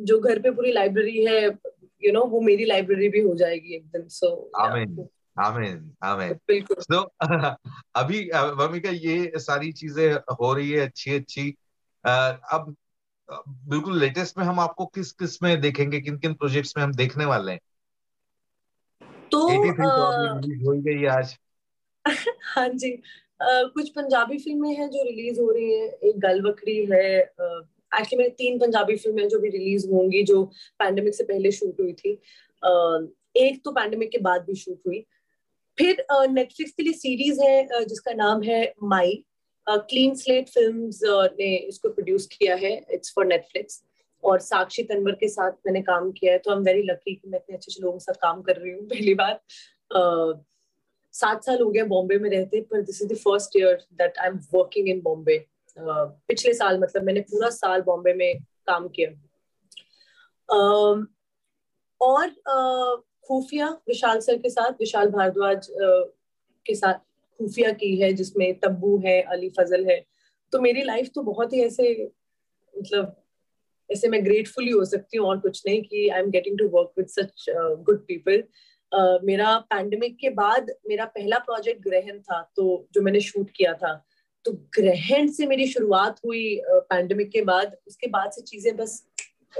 जो 0.00 0.20
घर 0.20 0.38
पे 0.38 0.50
पूरी 0.50 0.72
लाइब्रेरी 0.72 1.24
है 1.24 1.50
you 2.04 2.14
नो 2.14 2.20
know, 2.20 2.30
वो 2.30 2.40
मेरी 2.40 2.64
लाइब्रेरी 2.64 3.08
भी 3.08 3.20
हो 3.20 3.34
जाएगी 3.34 3.74
एक 3.74 3.86
दिन 3.86 4.08
सो 4.08 4.50
आमीन 4.56 5.08
आमीन 5.40 5.92
आमीन 6.02 6.32
बिल्कुल। 6.48 6.96
तो 6.96 7.14
अभी 7.94 8.30
भूमिका 8.34 8.90
ये 8.90 9.32
सारी 9.36 9.72
चीज़ें 9.72 10.14
हो 10.14 10.54
रही 10.54 10.70
है 10.70 10.80
अच्छी 10.80 11.14
अच्छी। 11.14 11.54
अब 12.52 12.76
बिल्कुल 13.48 13.98
लेटेस्ट 13.98 14.38
में 14.38 14.44
हम 14.44 14.60
आपको 14.60 14.86
किस 14.86 15.12
किसमें 15.12 15.60
देखेंगे 15.60 16.00
किन 16.00 16.18
किन 16.18 16.34
प्रोजेक्ट्स 16.34 16.74
में 16.76 16.84
हम 16.84 16.92
देखने 16.94 17.24
वाले 17.24 17.52
हैं? 17.52 17.60
तो, 19.32 19.46
हो 20.42 20.82
गई 20.82 21.04
आज। 21.04 21.38
हाँ 22.42 22.68
जी। 22.68 23.02
कुछ 23.42 23.88
पंजाबी 23.88 24.38
फ़िल्में 24.38 24.76
हैं 24.76 24.90
जो 24.90 25.02
रिलीज़ 25.02 25.40
हो 25.40 25.50
रही 25.50 25.78
हैं। 25.78 25.88
एक 25.88 26.18
गलवकड़ी 26.18 26.88
है 26.92 27.32
एक्चुअली 27.94 28.14
uh, 28.14 28.18
मेरी 28.18 28.30
तीन 28.38 28.58
पंजाबी 28.58 28.96
फ़िल्में 28.96 29.28
जो 29.28 29.38
भी 29.38 29.48
रिलीज़ 29.50 29.88
होंगी 29.90 30.22
जो 30.22 30.42
पैंडेमिक 30.78 31.14
से 31.14 31.24
पहले 31.24 31.50
शूट 31.52 31.80
हुई 31.80 31.92
थी 31.92 32.14
uh, 32.62 33.08
एक 33.36 33.60
तो 33.64 33.72
पैंडेमिक 33.72 34.10
के 34.10 34.18
बाद 34.18 34.44
भी 34.46 34.54
शूट 34.54 34.80
हुई। 34.86 35.04
फिर 35.78 36.04
नेटफ्लिक्स 36.30 36.72
के 36.72 36.82
लिए 36.82 36.92
सीरीज़ 36.94 37.42
है 37.42 37.84
जिसका 37.84 38.12
नाम 38.14 38.42
है 38.42 38.62
माई 38.84 39.22
क्लीन 39.66 40.14
स्लेट 40.14 40.48
फ़िल्म 40.48 40.90
ने 41.38 41.54
इसको 41.56 41.88
प्रोड्यूस 41.88 42.26
किया 42.32 42.56
है। 42.56 42.72
इट्स 42.92 43.12
फॉर 43.14 43.26
नेटफ्लिक्स 43.26 43.82
और 44.24 44.40
साक्षी 44.40 44.82
तनवर 44.82 45.12
के 45.20 45.28
साथ 45.28 45.52
मैंने 45.66 45.82
काम 45.82 46.10
किया 46.12 46.32
है 46.32 46.38
तो 46.38 46.50
आई 46.50 46.56
एम 46.56 46.62
वेरी 46.64 46.82
लकी 46.82 47.14
कि 47.14 47.28
मैं 47.28 47.38
इतने 47.38 47.56
अच्छे 47.56 47.70
अच्छे 47.70 47.82
लोगों 47.82 47.98
के 47.98 48.04
साथ 48.04 48.20
काम 48.22 48.42
कर 48.42 48.56
रही 48.56 48.72
हूँ 48.72 48.86
पहली 48.88 49.14
बार। 49.14 49.40
सात 51.14 51.44
साल 51.44 51.60
हो 51.62 51.70
गए 51.70 51.82
बॉम्बे 51.86 52.18
में 52.18 52.28
रहते 52.30 52.60
पर 52.70 52.82
this 52.82 53.00
is 53.02 53.08
the 53.08 53.16
first 53.18 53.56
year 53.56 53.84
that 53.94 54.18
I 54.18 54.28
am 54.28 54.38
working 54.54 54.88
in 54.88 55.00
Bombay 55.00 55.36
पिछले 55.76 56.52
साल 56.54 56.78
मतलब 56.78 57.02
मैंने 57.02 57.20
पूरा 57.20 57.48
साल 57.50 57.82
बॉम्बे 57.82 58.14
में 58.14 58.40
काम 58.66 58.88
किया। 58.88 59.10
uh, 60.48 61.06
और 62.00 62.28
uh, 62.28 63.02
खुफिया 63.28 63.68
विशाल 63.88 64.20
सर 64.20 64.36
के 64.36 64.50
साथ 64.50 64.72
विशाल 64.80 65.10
भारद्वाज 65.10 65.68
के 66.66 66.74
साथ 66.74 66.94
खुफिया 67.40 67.70
की 67.72 67.94
है 67.96 68.12
जिसमें 68.12 68.58
तब्बू 68.60 68.96
है 69.04 69.20
अली 69.22 69.48
फजल 69.50 69.86
है। 69.90 70.04
तो 70.52 70.60
मेरी 70.60 70.82
लाइफ 70.82 71.10
तो 71.14 71.22
बहुत 71.22 71.52
ही 71.52 71.62
ऐसे 71.62 71.92
मतलब 72.74 73.16
ऐसे 73.90 74.08
मैं 74.08 74.24
ग्रेटफुल 74.24 74.64
ही 74.64 74.70
हो 74.70 74.84
सकती 74.84 75.18
हूँ 75.18 75.26
और 75.28 75.38
कुछ 75.38 75.62
नहीं 75.66 75.82
कि 75.82 76.08
I 76.08 76.20
am 76.20 76.30
getting 76.30 76.58
to 76.58 76.68
work 76.68 76.92
with 76.98 77.06
such 77.06 77.44
good 77.86 78.04
people 78.06 78.42
मेरा 79.26 79.56
पैंडमिक 79.70 80.16
के 80.18 80.30
बाद 80.30 80.70
मेरा 80.88 81.04
पहला 81.04 81.38
प्रोजेक्ट 81.38 81.82
ग्रहण 81.82 82.18
था 82.20 82.40
तो 82.56 82.88
जो 82.92 83.02
मैंने 83.02 83.20
शूट 83.20 83.50
किया 83.50 83.74
था। 83.74 83.92
तो 84.44 84.52
ग्रहण 84.74 85.30
से 85.32 85.46
मेरी 85.46 85.66
शुरुआत 85.66 86.20
हुई 86.24 86.60
पैंडमिक 86.64 87.30
के 87.30 87.42
बाद। 87.42 87.76
उसके 87.88 88.06
बाद 88.08 88.30
से 88.30 88.42
चीज़ें 88.42 88.76
बस 88.76 89.02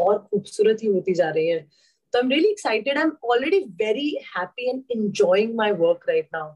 और 0.01 0.19
खूबसूरत 0.19 0.83
ही 0.83 0.89
होती 0.89 1.15
जा 1.15 1.31
रही 1.31 1.49
हैं। 1.49 1.67
So 2.15 2.21
I'm 2.21 2.31
really 2.31 2.49
excited. 2.53 2.99
I'm 2.99 3.13
already 3.25 3.59
very 3.77 4.09
happy 4.31 4.69
and 4.71 4.91
enjoying 4.95 5.53
my 5.57 5.69
work 5.75 6.03
right 6.09 6.27
now. 6.35 6.49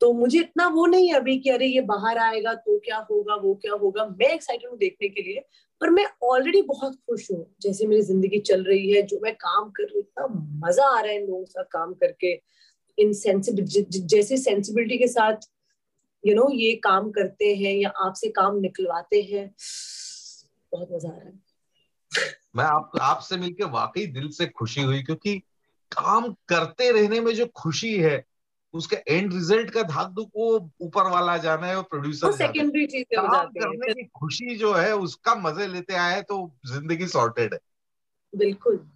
तो 0.00 0.12
मुझे 0.12 0.38
इतना 0.38 0.66
वो 0.68 0.84
नहीं 0.86 1.08
है 1.08 1.14
अभी 1.16 1.36
कि 1.38 1.50
अरे 1.50 1.66
ये 1.66 1.80
बाहर 1.80 2.18
आएगा 2.18 2.52
तो 2.54 2.78
क्या 2.78 2.96
होगा, 3.10 3.34
वो 3.34 3.54
क्या 3.62 3.74
होगा। 3.74 4.04
मैं 4.06 4.28
एक्साइटेड 4.34 4.68
हूँ 4.70 4.78
देखने 4.78 5.08
के 5.08 5.22
लिए, 5.22 5.40
पर 5.80 5.90
मैं 5.90 6.04
ऑलरेडी 6.24 6.62
बहुत 6.62 6.94
खुश 6.96 7.30
हूँ। 7.30 7.44
जैसे 7.62 7.86
मेरी 7.86 8.02
ज़िंदगी 8.02 8.38
चल 8.40 8.62
रही 8.64 8.92
है, 8.92 9.02
जो 9.02 9.20
मैं 9.22 9.34
काम 9.34 9.70
कर 9.70 9.82
रही 9.82 9.94
हूँ, 9.94 10.02
इतना 10.02 10.26
मज़ा 10.66 10.86
आ 10.86 11.00
रहा 11.00 11.12
है 11.12 11.20
इन 11.20 11.26
लोगों 11.26 11.42
के 11.42 11.50
साथ 11.50 11.64
काम 11.72 11.92
करके। 11.94 12.32
इन 12.98 13.12
सेंसिबिलिटी 13.12 14.00
जैसे 14.06 14.36
सेंसिबिलिटी 14.36 14.98
के 14.98 15.06
साथ 15.08 15.48
यू 16.26 16.34
you 16.34 16.42
नो 16.42 16.48
know, 16.48 16.60
ये 16.60 16.74
काम 16.74 17.10
करते 17.10 17.54
हैं 17.54 17.74
या 17.76 17.88
आपसे 17.88 18.28
काम 18.28 18.56
निकलवाते 18.56 19.22
हैं। 19.22 19.54
बहुत 20.72 20.88
मज़ा 20.92 21.08
आ 21.08 21.12
रहा 21.12 21.28
है। 21.28 21.40
मैं 22.56 22.64
आप 22.64 22.90
आपसे 23.00 23.36
मिलकर 23.36 23.64
वाकई 23.64 24.06
दिल 24.06 24.28
से 24.28 24.46
खुशी 24.46 24.82
हुई 24.82 25.02
क्योंकि 25.02 25.38
काम 25.96 26.32
करते 26.32 26.90
रहने 26.90 27.20
में 27.20 27.34
जो 27.34 27.46
खुशी 27.46 27.96
है 27.96 28.24
उसका 28.74 28.96
एंड 29.08 29.32
रिज़ल्ट 29.32 29.70
का 29.70 29.82
धाक 29.82 30.08
दुख 30.08 30.30
वो 30.36 30.70
ऊपर 30.80 31.10
वाला 31.10 31.36
जाना 31.36 31.66
है 31.66 31.76
और 31.76 31.82
प्रोड्यूसर 31.82 32.32
सेकेंडरी 32.32 32.86
चीज़ें 32.86 33.18
हो 33.18 33.26
जाती 33.26 33.60
करने 33.60 33.94
की 33.94 34.04
खुशी 34.04 34.56
जो 34.56 34.72
है 34.74 34.96
उसका 34.96 35.34
मज़े 35.34 35.66
लेते 35.66 35.94
आए 35.94 36.22
तो 36.22 36.52
ज़िंदगी 36.66 37.06
सॉर्टेड 37.06 37.54
है। 37.54 37.60
बिल्कुल। 38.36 38.88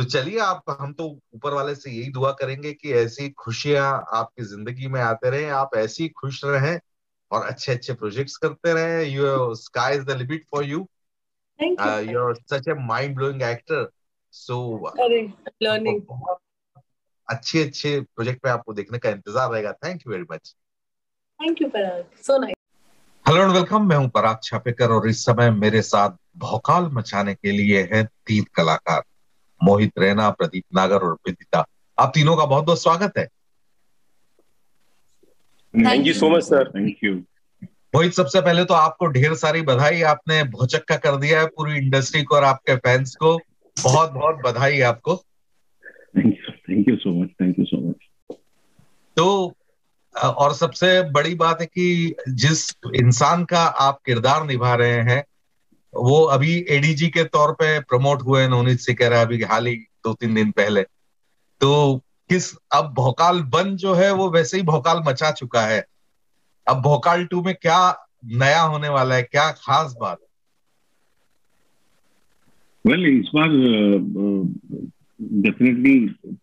तो 0.00 0.04
चलिए 0.04 0.38
आप 0.40 0.76
हम 0.80 0.92
तो 0.98 1.06
ऊपर 1.34 1.52
वाले 1.54 1.74
से 1.74 1.90
यही 1.90 2.10
दुआ 2.12 2.30
करेंगे 2.40 2.72
कि 2.72 2.92
ऐसी 2.98 3.28
खुशियाँ 3.38 3.88
आपकी 4.18 4.42
ज़िंदगी 4.52 4.86
में 4.88 5.00
आते 5.00 5.30
रहे 5.30 5.48
आप 5.56 5.70
ऐसी 5.76 6.08
खुश 6.20 6.40
रहें 6.44 6.78
और 7.30 7.44
अच्छे 7.46 7.72
अच्छे 7.72 7.92
प्रोजेक्ट्स 7.94 8.36
करते 8.44 8.72
रहे। 8.74 9.04
You 9.04 9.54
sky 9.54 9.96
is 9.96 10.04
the 10.04 10.16
limit 10.18 10.44
for 10.50 10.64
you. 10.64 10.86
Uh, 11.60 12.02
you're 12.06 12.34
such 12.46 12.68
a 12.68 12.74
mind 12.74 13.14
blowing 13.16 13.42
actor. 13.42 13.82
So 14.34 14.56
learning. 15.60 16.00
अच्छे 17.28 17.62
अच्छे 17.64 18.00
प्रोजेक्ट 18.00 18.44
में 18.44 18.52
आपको 18.52 18.74
देखने 18.74 18.98
का 18.98 19.10
इंतज़ार 19.10 19.50
रहेगा। 19.50 19.72
Thank 19.84 20.06
you 20.06 20.12
very 20.12 20.24
much 20.32 20.54
thank 21.40 21.62
you 21.62 21.68
Parag 21.68 22.22
so 22.22 22.38
nice 22.38 22.54
hello 23.26 23.42
and 23.42 23.52
welcome 23.52 23.88
मैं 23.88 23.96
हूँ 23.96 24.08
पराग 24.16 24.40
छापेकर 24.42 24.92
और 24.92 25.08
इस 25.08 25.24
समय 25.26 25.50
मेरे 25.60 25.82
साथ 25.82 26.16
भौकाल 26.38 26.90
मचाने 26.94 27.34
के 27.34 27.52
लिए 27.52 27.88
है 27.92 28.04
तीन 28.26 28.44
कलाकार। 28.54 29.02
मोहित 29.60 29.98
रैना 29.98 30.28
प्रदीप 30.30 30.64
नागर 30.74 30.96
और 30.98 31.12
विदिता 31.26 31.64
आप 31.98 32.12
तीनों 32.14 32.36
का 32.36 32.44
बहुत 32.44 32.64
बहुत 32.64 32.82
स्वागत 32.82 33.18
है। 33.18 33.26
Thank 35.74 36.06
you 36.06 36.12
so 36.14 36.30
much 36.30 36.42
sir 36.42 36.68
thank 36.70 37.04
you 37.04 37.14
Mohit 37.94 38.12
सबसे 38.12 38.40
पहले 38.40 38.64
तो 38.64 38.74
आपको 38.74 39.06
ढेर 39.08 39.34
सारी 39.36 39.62
बधाई। 39.62 40.02
आपने 40.04 40.42
भौचक्का 40.50 40.96
कर 40.98 41.16
दिया 41.16 41.40
है 41.40 41.46
पूरी 41.48 41.76
इंडस्ट्री 41.78 42.22
को 42.22 42.36
और 42.36 42.44
आपके 42.44 42.76
फैंस 42.78 43.14
को। 43.16 43.36
बहुत 43.76 44.10
बहुत 44.12 44.40
बधाई 44.44 44.76
है 44.76 44.82
आपको 44.84 45.16
thank 45.16 46.88
you 46.88 46.96
so 46.96 47.22
much 47.22 47.30
thank 47.40 47.58
you 47.58 47.64
so 47.64 47.88
much 47.88 48.36
तो 49.16 49.54
और 50.14 50.54
सबसे 50.54 50.90
बड़ी 51.10 51.34
बात 51.34 51.60
है 51.60 51.66
कि 51.66 52.14
जिस 52.28 52.70
इंसान 52.96 53.44
का 53.44 53.60
आप 53.84 53.98
किरदार 54.06 54.44
निभा 54.46 54.74
रहे 54.74 55.00
हैं 55.04 55.22
वो 55.94 56.22
अभी 56.24 56.66
एडीजी 56.68 57.08
के 57.08 57.24
तौर 57.24 57.52
पे 57.52 57.78
प्रमोट 57.80 58.22
हुए 58.22 58.46
नवनीत 58.48 58.78
सिकेरा 58.78 59.20
अभी 59.22 59.42
हाल 59.42 59.66
ही 59.66 59.74
दो 59.76 60.14
तीन 60.14 60.34
दिन 60.34 60.50
पहले। 60.50 60.82
तो 61.60 61.96
किस 62.30 62.54
अब 62.74 62.92
भोकाल 62.94 63.40
बन 63.42 63.76
जो 63.76 63.94
है 63.94 64.12
वो 64.14 64.30
वैसे 64.30 64.56
ही 64.56 64.62
भोकाल 64.62 65.02
मचा 65.06 65.30
चुका 65.30 65.62
है। 65.62 65.84
अब 66.68 66.82
भोकाल 66.82 67.24
टू 67.24 67.42
में 67.42 67.54
क्या 67.54 68.06
नया 68.24 68.60
होने 68.60 68.88
वाला 68.88 69.14
है 69.14 69.22
क्या 69.22 69.50
खास 69.52 69.96
बात 70.00 70.18
वेल 72.86 73.00
well, 73.00 73.20
इस 73.20 73.30
बार 73.34 73.48
डेफिनेटली 75.42 76.08
uh, 76.08 76.36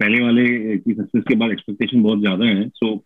पहले 0.00 0.22
वाले 0.24 0.76
की 0.78 0.94
सक्सेस 0.94 1.24
के 1.28 1.34
बाद 1.34 1.50
एक्सपेक्टेशन 1.50 2.02
बहुत 2.02 2.18
ज़्यादा 2.18 2.44
है। 2.44 2.68
सो 2.68 2.94
so, 2.94 3.00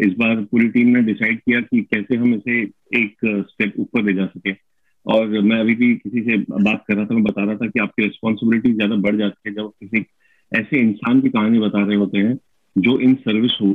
इस 0.00 0.12
बार 0.18 0.36
पूरी 0.44 0.68
टीम 0.68 0.88
ने 0.88 1.02
डिसाइड 1.02 1.40
किया 1.40 1.60
कि 1.60 1.80
कैसे 1.82 2.16
हम 2.16 2.34
इसे 2.34 2.60
एक 2.98 3.16
स्टेप 3.50 3.74
ऊपर 3.78 4.02
ले 4.02 4.12
जा 4.12 4.26
सके। 4.26 4.67
और 5.06 5.26
मैं 5.26 5.58
अभी 5.60 5.74
भी 5.74 5.94
किसी 5.94 6.20
से 6.22 6.36
बात 6.36 6.84
कर 6.88 6.94
रहा 6.94 7.04
था, 7.04 7.14
मैं 7.14 7.22
बता 7.24 7.44
रहा 7.44 7.54
था 7.54 7.66
कि 7.66 7.80
आपकी 7.80 8.04
रिस्पॉन्सिबिलिटी 8.04 8.72
ज़्यादा 8.72 8.96
बढ़ 8.98 9.16
जाती 9.16 9.48
है 9.48 9.54
जब 9.54 9.70
किसी 9.80 10.04
ऐसे 10.52 10.80
इंसान 10.80 11.20
की 11.20 11.28
कहानी 11.28 11.58
बता 11.58 11.84
रहे 11.84 11.96
होते 11.96 12.18
हैं 12.18 12.38
जो 12.76 12.98
इन 13.00 13.14
सर्विस 13.16 13.58
हो, 13.62 13.68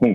हों। 0.00 0.14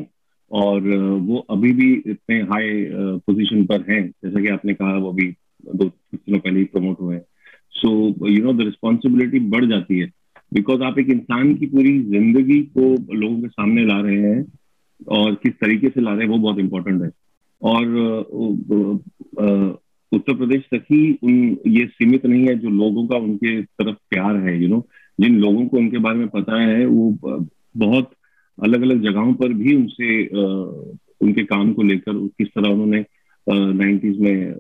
और 0.52 0.82
वो 1.20 1.38
अभी 1.50 1.72
भी 1.74 1.92
इतने 1.94 2.40
हाई 2.44 2.86
पोजीशन 3.28 3.66
पर 3.66 3.82
हैं, 3.90 4.08
जैसा 4.08 4.42
कि 4.42 4.48
आपने 4.48 4.74
कहा 4.74 4.98
वो 4.98 5.12
अभी 5.12 5.28
दो 5.66 5.86
दिनों 5.86 6.40
पहले 6.40 6.60
ही 6.60 6.66
प्रमोट 6.66 7.00
हुए 7.02 7.16
हैं। 7.16 7.24
So 7.74 8.28
you 8.28 8.44
know 8.44 8.54
the 8.54 8.62
responsibility 8.62 9.40
बढ़ 9.50 9.66
जाती 9.66 10.00
है 10.00 10.10
बिकॉज़ 10.52 10.82
आप 10.84 11.00
एक 11.00 11.10
इंसान 11.10 11.54
की 11.56 11.66
पूरी 11.66 12.00
ज़िंदगी 12.04 12.62
को 12.78 13.14
लोगों 13.14 13.42
के 13.42 13.48
सामने 13.48 13.86
ला 13.86 14.00
रहे 14.02 14.20
हैं 14.22 14.46
और 15.12 15.36
किस 15.36 15.54
तरीके 15.54 15.90
से 15.90 16.02
ला 16.02 16.14
रहे 16.14 16.22
हैं 16.22 16.30
वो 16.30 16.38
बहुत 16.40 16.60
इंपॉर्टेंट 16.60 17.02
है। 17.02 17.10
और 17.62 17.86
उत्तर 20.12 20.34
प्रदेश 20.34 20.62
तक 20.62 20.84
ही 20.92 21.20
उन 21.24 21.58
ये 21.68 21.86
सीमित 21.86 22.26
नहीं 22.26 22.48
है 22.48 22.60
जो 22.60 22.70
लोगों 22.70 23.08
का 23.08 23.18
उनके 23.18 23.62
तरफ़ 23.62 23.96
प्यार 24.10 24.36
है 24.36 24.56
यू 24.56 24.62
you 24.62 24.70
नो 24.70 24.76
know, 24.76 24.90
जिन 25.22 25.38
लोगों 25.40 25.68
को 25.68 25.78
उनके 25.78 25.98
बारे 25.98 26.18
में 26.18 26.28
पता 26.28 26.62
है 26.62 26.86
वो 26.86 27.18
बहुत 27.78 28.12
अलग 28.64 28.82
अलग 28.82 29.02
जगहों 29.04 29.34
पर 29.34 29.54
भी 29.54 29.76
उनसे 29.76 30.26
उनके 31.22 31.44
काम 31.44 31.74
को 31.74 31.84
लेकर 31.84 32.28
किस 32.38 32.48
तरह 32.48 32.70
उन्होंने 32.70 33.06
नाइन्टीज 33.50 34.20
में 34.20 34.54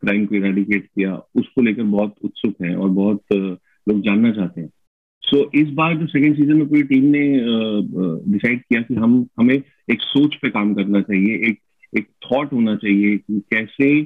क्राइम 0.00 0.26
को 0.26 0.34
इरेडिकेट 0.34 0.86
किया 0.86 1.14
उसको 1.14 1.62
लेकर 1.62 1.82
बहुत 1.82 2.14
उत्सुक 2.24 2.54
हैं 2.62 2.74
और 2.76 2.88
बहुत 2.88 3.22
लोग 3.88 4.00
जानना 4.00 4.30
चाहते 4.30 4.60
हैं। 4.60 4.68
सो 5.22 5.36
so, 5.36 5.54
इस 5.54 5.68
बार 5.68 5.96
जो 5.96 6.06
सेकेंड 6.06 6.36
सीज़न 6.36 6.56
में 6.56 6.68
पूरी 6.68 6.82
टीम 6.82 7.04
ने 7.04 7.40
डिसाइड 8.32 8.60
किया 8.60 8.82
कि 8.82 8.94
हम 8.94 9.26
हमें 9.40 9.54
एक 9.90 10.00
सोच 10.00 10.34
पे 10.34 10.50
काम 10.50 10.74
करना 10.74 11.00
चाहिए 11.00 11.48
एक 11.48 11.58
एक 11.98 12.08
थॉट 12.24 12.52
होना 12.52 12.76
चाहिए 12.76 13.16
कि 13.16 13.40
कैसे 13.40 14.04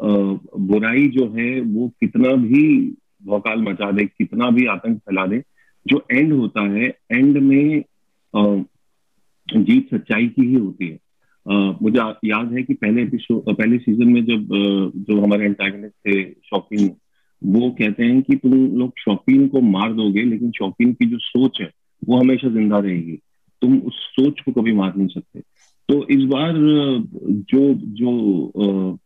बुराई 0.00 1.06
जो 1.08 1.26
है, 1.30 1.60
वो 1.60 1.88
कितना 2.00 2.32
भी 2.34 2.62
भौकाल 3.24 3.62
मचा 3.62 3.90
दे, 3.90 4.04
कितना 4.06 4.50
भी 4.50 4.66
आतंक 4.68 4.98
फैला 4.98 5.26
दे, 5.26 5.42
जो 5.86 6.04
एंड 6.12 6.32
होता 6.32 6.62
है 6.68 6.86
एंड 7.12 7.38
में 7.38 7.82
जीत 9.48 9.94
सच्चाई 9.94 10.26
की 10.28 10.46
ही 10.46 10.54
होती 10.54 10.86
है। 10.86 10.98
मुझे 11.82 11.98
याद 12.24 12.52
है 12.52 12.62
कि 12.62 12.74
पहले 12.74 13.02
एपिसोड 13.02 13.54
पहले 13.56 13.78
सीज़न 13.78 14.08
में 14.08 14.24
जब 14.24 14.48
जो 15.08 15.20
हमारे 15.20 15.44
एंटागनिस्ट 15.44 15.94
थे 16.06 16.22
शॉपिंग 16.46 16.90
वो 17.42 17.70
कहते 17.70 18.04
हैं 18.04 18.20
कि 18.22 18.36
तुम 18.36 18.52
लोग 18.78 18.92
शौकीन 18.98 19.46
को 19.48 19.60
मार 19.60 19.92
दोगे, 19.92 20.22
लेकिन 20.22 20.50
शौकीन 20.50 20.92
की 20.92 21.06
जो 21.06 21.18
सोच 21.18 21.60
है, 21.60 21.70
वो 22.02 22.18
हमेशा 22.18 22.48
ज़िंदा 22.48 22.78
रहेगी। 22.78 23.16
तुम 23.62 23.78
उस 23.78 23.94
सोच 24.10 24.40
को 24.40 24.52
कभी 24.52 24.72
मार 24.72 24.96
नहीं 24.96 25.08
सकते। 25.08 25.40
तो 25.88 26.06
इस 26.08 26.24
बार 26.24 26.52
जो 27.50 27.72
जो 28.00 28.98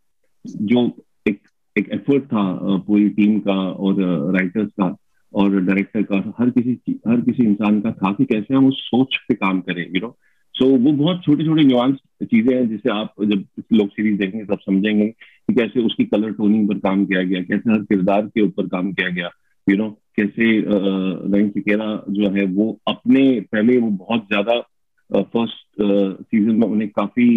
जो 0.45 0.87
एक 1.27 1.41
एक 1.77 1.89
एफर्ट 1.93 2.25
था 2.25 2.43
पूरी 2.87 3.09
टीम 3.11 3.39
का 3.41 3.55
और 3.55 3.97
राइटर्स 4.35 4.71
का 4.81 4.95
और 5.33 5.61
डायरेक्टर 5.61 6.03
का, 6.03 6.17
हर 6.39 6.51
किसी 6.51 7.01
हर 7.09 7.21
किसी 7.21 7.43
इंसान 7.45 7.81
का 7.81 7.93
था 7.93 8.13
कि 8.13 8.25
कैसे 8.25 8.55
हम 8.55 8.67
उस 8.67 8.81
सोच 8.81 9.17
पे 9.29 9.35
काम 9.35 9.61
करें 9.61 9.83
यू 9.85 10.01
नो 10.01 10.17
सो 10.55 10.67
वो 10.67 10.93
बहुत 10.93 11.23
छोटी 11.25 11.45
छोटी 11.45 11.65
न्यूआंस 11.65 11.97
चीज़ें 12.25 12.55
हैं 12.55 12.69
जिसे 12.69 12.91
आप 12.91 13.15
जब 13.23 13.45
लोग 13.73 13.89
सीरीज़ 13.89 14.19
देखेंगे, 14.19 14.45
तब 14.45 14.59
समझेंगे 14.61 15.07
कि 15.07 15.55
कैसे 15.55 15.81
उसकी 15.87 16.05
कलर 16.05 16.33
टोनिंग 16.33 16.69
पर 16.69 16.79
काम 16.79 17.05
किया 17.07 17.23
गया, 17.23 17.43
कैसे 17.43 17.71
हर 17.71 17.83
किरदार 17.85 18.27
के 18.27 18.43
ऊपर 18.43 18.67
काम 18.69 18.93
किया 18.93 19.09
गया 19.09 19.31
यू 19.67 19.77
नो 19.77 19.89
कैसे 20.17 20.51
रईम 20.67 21.49
सिकेरा 21.51 21.87
जो 22.11 22.31
है, 22.31 22.45
वो 22.45 22.79
अपने, 22.89 23.41
पहले 23.43 23.79
वो 23.79 23.91
बहुत 23.91 24.27
ज़्यादा 24.29 24.61
फ़र्स्ट 25.11 25.83
सीज़न 26.23 26.55
में 26.57 26.67
उन्हें 26.69 26.89
काफ़ी 26.91 27.29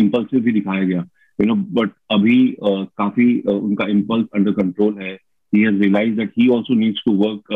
इम्पल्सिव 0.00 0.40
भी 0.40 0.52
दिखाया 0.52 0.84
गया। 0.84 1.04
यू 1.38 1.46
नो 1.46 1.54
बट 1.80 1.90
अभी 2.10 2.36
काफ़ी 2.62 3.26
उनका 3.50 3.86
इम्पल्स 3.90 4.26
अंडर 4.36 4.52
कंट्रोल 4.52 4.98
है। 4.98 5.12
He 5.52 5.62
has 5.62 5.80
realise 5.82 6.16
that 6.16 6.32
he 6.38 6.48
also 6.54 6.74
needs 6.74 7.02
to 7.06 7.12
work 7.16 7.52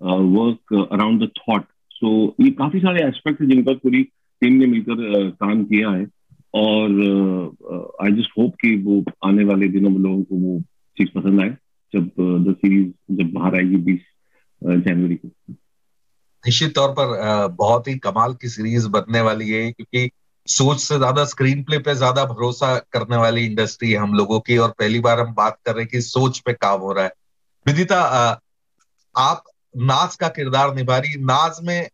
work 0.00 0.74
around 0.92 1.22
the 1.22 1.30
thought 1.38 1.64
so 1.92 2.34
ये 2.40 2.50
काफ़ी 2.52 2.80
सारे 2.80 3.02
एस्पेक्ट 3.04 3.40
है 3.40 3.46
जिन 3.48 3.62
पर 3.64 3.74
पूरी 3.76 4.02
टीम 4.42 4.52
ने 4.52 4.66
मिलकर 4.66 5.30
काम 5.40 5.64
किया 5.64 5.90
है। 5.90 6.06
और 6.54 6.90
आई 8.02 8.12
जस्ट 8.12 8.30
होप 8.38 8.54
कि 8.60 8.74
वो 8.82 9.04
आने 9.24 9.44
वाले 9.44 9.68
दिनों 9.68 9.90
में 9.90 9.98
लोगों 10.00 10.22
को 10.22 10.36
वो 10.36 10.60
चीज़ 10.96 11.08
पसंद 11.14 11.40
आए, 11.40 11.56
जब 11.94 12.10
द 12.18 12.54
सीरीज़ 12.54 13.16
जब 13.16 13.32
बाहर 13.32 13.54
आएगी 13.56 13.76
बीस 13.84 14.00
जनवरी 14.62 15.14
को। 15.14 15.28
निश्चित 16.44 16.74
तौर 16.74 16.88
पर 16.98 17.46
बहुत 17.56 17.88
ही 17.88 17.94
कमाल 17.98 18.34
की 18.34 18.48
सीरीज़ 18.48 18.88
बनने 18.88 19.20
वाली 19.20 19.48
है, 19.48 19.70
क्योंकि 19.72 20.10
सोच 20.48 20.80
से 20.80 20.98
ज़्यादा 20.98 21.24
स्क्रीन 21.24 21.64
प्ले 21.64 21.78
पे 21.78 21.94
ज़्यादा 21.94 22.24
भरोसा 22.24 22.78
करने 22.92 23.16
वाली 23.16 23.46
इंडस्ट्री 23.46 23.92
है 23.92 23.98
हम 23.98 24.14
लोगों 24.14 24.40
की 24.40 24.58
और 24.58 24.74
पहली 24.78 25.00
बार 25.00 25.20
हम 25.20 25.34
बात 25.34 25.58
कर 25.66 25.74
रहे 25.74 25.82
हैं 25.82 25.90
कि 25.90 26.00
सोच 26.00 26.38
पे 26.38 26.52
काम 26.52 26.80
हो 26.80 26.92
रहा 26.92 27.04
है। 27.04 27.12
विदिता 27.66 28.00
आप 29.14 29.44
नाज 29.74 30.16
का 30.16 30.28
किरदार 30.28 30.74
निभा 30.74 30.98
रही, 30.98 31.16
नाज 31.16 31.58
में 31.62 31.88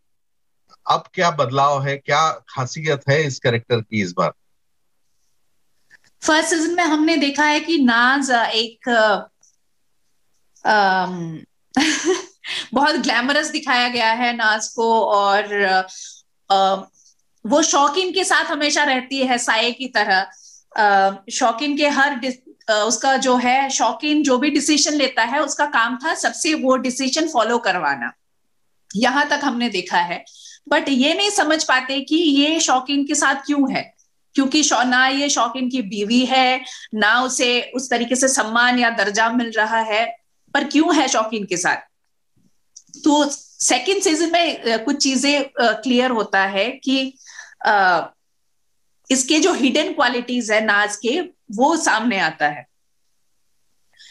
अब 0.86 1.04
क्या 1.14 1.30
बदलाव 1.30 1.82
है, 1.82 1.96
क्या 1.96 2.42
खासियत 2.48 3.02
है 3.08 3.22
इस 3.22 3.38
कैरेक्टर 3.38 3.80
की 3.80 4.02
इस 4.02 4.14
बार? 4.18 4.32
फ़र्स्ट 6.22 6.50
सीज़न 6.50 6.74
में 6.74 6.84
हमने 6.84 7.16
देखा 7.16 7.44
है 7.44 7.60
कि 7.60 7.78
नाज 7.78 8.30
एक 8.30 8.88
बहुत 12.74 12.96
ग्लैमरस 12.96 13.50
दिखाया 13.50 13.88
गया 13.88 14.12
है 14.12 14.36
नाज 14.36 14.68
को 14.68 15.06
और 15.06 15.44
वो 17.44 17.62
शौकीन 17.62 18.12
के 18.12 18.24
साथ 18.24 18.44
हमेशा 18.44 18.84
रहती 18.84 19.18
है 19.18 19.38
साय 19.38 19.70
की 19.72 19.86
तरह। 19.88 21.22
शौकीन 21.30 21.76
के 21.76 21.88
हर 21.88 22.20
उसका 22.70 23.16
जो 23.16 23.36
है, 23.36 23.70
शौकीन 23.70 24.22
जो 24.22 24.36
भी 24.38 24.50
डिसीज़न 24.50 24.94
लेता 24.94 25.22
है, 25.24 25.40
उसका 25.42 25.66
काम 25.68 25.98
था 26.04 26.14
सबसे 26.14 26.54
वो 26.54 26.76
डिसीज़न 26.78 27.28
फॉलो 27.28 27.58
करवाना। 27.58 28.12
यहाँ 28.90 29.28
तक 29.28 29.40
हमने 29.44 29.68
देखा 29.68 29.98
है। 29.98 30.24
बट 30.68 30.88
ये 30.88 31.14
नहीं 31.14 31.30
समझ 31.30 31.62
पाते 31.64 32.00
कि 32.00 32.16
ये 32.16 32.60
शौकीन 32.60 33.04
के 33.04 33.14
साथ 33.14 33.42
क्यों 33.46 33.72
है? 33.72 33.82
क्योंकि 34.34 34.62
ना 34.86 35.06
ये 35.06 35.28
शौकीन 35.28 35.68
की 35.70 35.82
बीवी 35.84 36.24
है, 36.26 36.60
ना 36.94 37.20
उसे 37.22 37.60
उस 37.74 37.90
तरीके 37.90 38.16
से 38.16 38.28
सम्मान 38.28 38.78
या 38.78 38.90
दर्जा 38.92 39.28
मिल 39.30 39.50
रहा 39.50 39.80
है, 39.82 40.04
पर 40.54 40.64
क्यों 40.64 40.94
है 40.96 41.08
शौकीन 41.08 41.44
के 41.44 41.56
साथ? 41.56 41.76
तो 43.04 43.24
सेकंड 43.30 44.02
सीज़न 44.02 44.32
में 44.32 44.84
कुछ 44.84 44.96
चीज़ें 44.96 45.44
क्लियर 45.58 46.10
होता 46.10 46.44
है 46.46 46.68
कि 46.84 47.14
इसके 49.10 49.38
जो 49.40 49.52
हिडन 49.54 49.92
क्वालिटीज 49.92 50.50
है 50.52 50.64
नाज 50.64 50.96
के 50.96 51.20
वो 51.52 51.76
सामने 51.76 52.18
आता 52.20 52.48
है। 52.48 52.66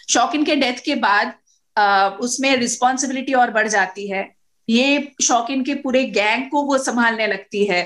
शौकीन 0.10 0.44
के 0.46 0.56
डेथ 0.56 0.84
के 0.86 0.96
बाद 0.98 1.34
उसमें 2.22 2.56
रिस्पॉन्सिबिलिटी 2.58 3.34
और 3.34 3.52
बढ़ 3.52 3.68
जाती 3.68 4.08
है। 4.10 4.30
ये 4.68 5.12
शौकीन 5.22 5.64
के 5.64 5.74
पूरे 5.76 6.04
गैंग 6.06 6.50
को 6.52 6.64
वो 6.64 6.78
संभालने 6.78 7.28
लगती 7.28 7.66
है। 7.66 7.84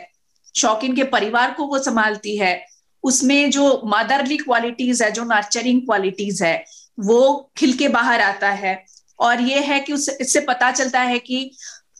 शौकीन 0.56 0.95
के 0.95 1.04
परिवार 1.06 1.54
को 1.54 1.65
वो 1.67 1.80
संभालती 1.80 2.36
है। 2.38 2.65
उसमें 3.04 3.51
जो 3.51 3.82
मदरली 3.86 4.38
क्वालिटीज 4.38 5.01
है 5.04 5.12
जो 5.12 5.23
नर्चरिंग 5.23 5.82
क्वालिटीज 5.82 6.41
है 6.43 6.63
वो 6.97 7.51
खिल 7.58 7.73
के 7.73 7.88
बाहर 7.89 8.21
आता 8.21 8.49
है। 8.54 8.84
और 9.19 9.41
ये 9.41 9.60
है 9.62 9.80
कि 9.80 9.93
उस 9.93 10.10
इससे 10.12 10.39
पता 10.41 10.71
चलता 10.71 11.01
है 11.01 11.19
कि 11.19 11.49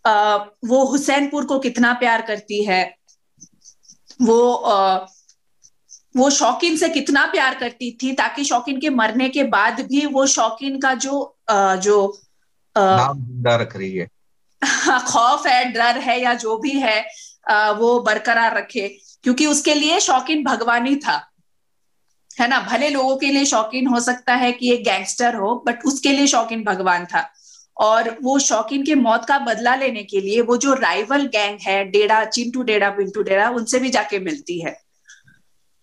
आ, 0.06 0.36
वो 0.66 0.84
हुसैनपुर 0.86 1.46
को 1.46 1.60
कितना 1.60 1.94
प्यार 1.94 2.22
करती 2.22 2.64
है। 2.64 2.84
वो 4.22 4.54
आ, 4.54 5.06
वो 6.18 6.30
शौकीन 6.30 6.78
से 6.78 6.90
कितना 6.90 7.26
प्यार 7.26 7.56
करती 7.56 7.98
थी 8.04 8.14
ताकि 8.14 8.44
शौकीन 8.44 8.80
के 8.80 8.90
मरने 8.90 9.30
के 9.30 9.44
बाद 9.44 9.82
भी 9.82 10.06
वो 10.06 10.26
शौकीन 10.26 10.80
का 10.80 10.94
जो 10.94 11.38
आ, 11.50 11.76
जो 11.76 12.22
नाम 12.78 13.44
रख 13.48 13.76
रही 13.78 13.98
है। 13.98 14.08
खौफ 15.08 15.48
है 15.48 15.72
डर 15.72 15.98
है 15.98 16.22
या 16.22 16.34
जो 16.34 16.58
भी 16.58 16.72
है 16.72 17.08
आ, 17.50 17.72
वो 17.72 18.00
बरकरार 18.00 18.58
रखे 18.58 18.98
क्योंकि 19.24 19.46
उसके 19.46 19.74
लिए 19.74 20.00
शौकीन 20.00 20.44
भगवान 20.44 20.88
ही 20.88 20.96
था। 20.96 21.32
है 22.40 22.48
ना? 22.48 22.60
भले 22.60 22.90
लोगों 22.90 23.18
के 23.18 23.30
लिए 23.30 23.46
शौकीन 23.46 23.88
हो 23.88 24.00
सकता 24.00 24.36
है 24.36 24.52
कि 24.52 24.72
एक 24.74 24.84
गैंगस्टर 24.84 25.36
हो 25.36 25.64
बट 25.68 25.86
उसके 25.86 26.10
लिए 26.10 26.28
शौकीन 26.28 26.64
भगवान 26.64 27.06
था। 27.06 27.34
और 27.78 28.10
वो 28.24 28.38
शौकीन 28.40 28.86
के 28.86 28.96
मौत 28.96 29.26
का 29.26 29.38
बदला 29.40 29.76
लेने 29.76 30.04
के 30.04 30.22
लिए 30.22 30.42
वो 30.42 30.58
जो 30.58 30.74
राइवल 30.74 31.26
गैंग 31.28 31.58
है 31.62 31.84
डेड़ा 31.86 32.24
चिंटू 32.26 32.62
डेड़ा 32.64 32.90
पिंटू 32.90 33.22
डेड़ा 33.22 33.50
उनसे 33.50 33.80
भी 33.80 33.90
जाके 33.90 34.20
मिलती 34.20 34.60
है। 34.62 34.78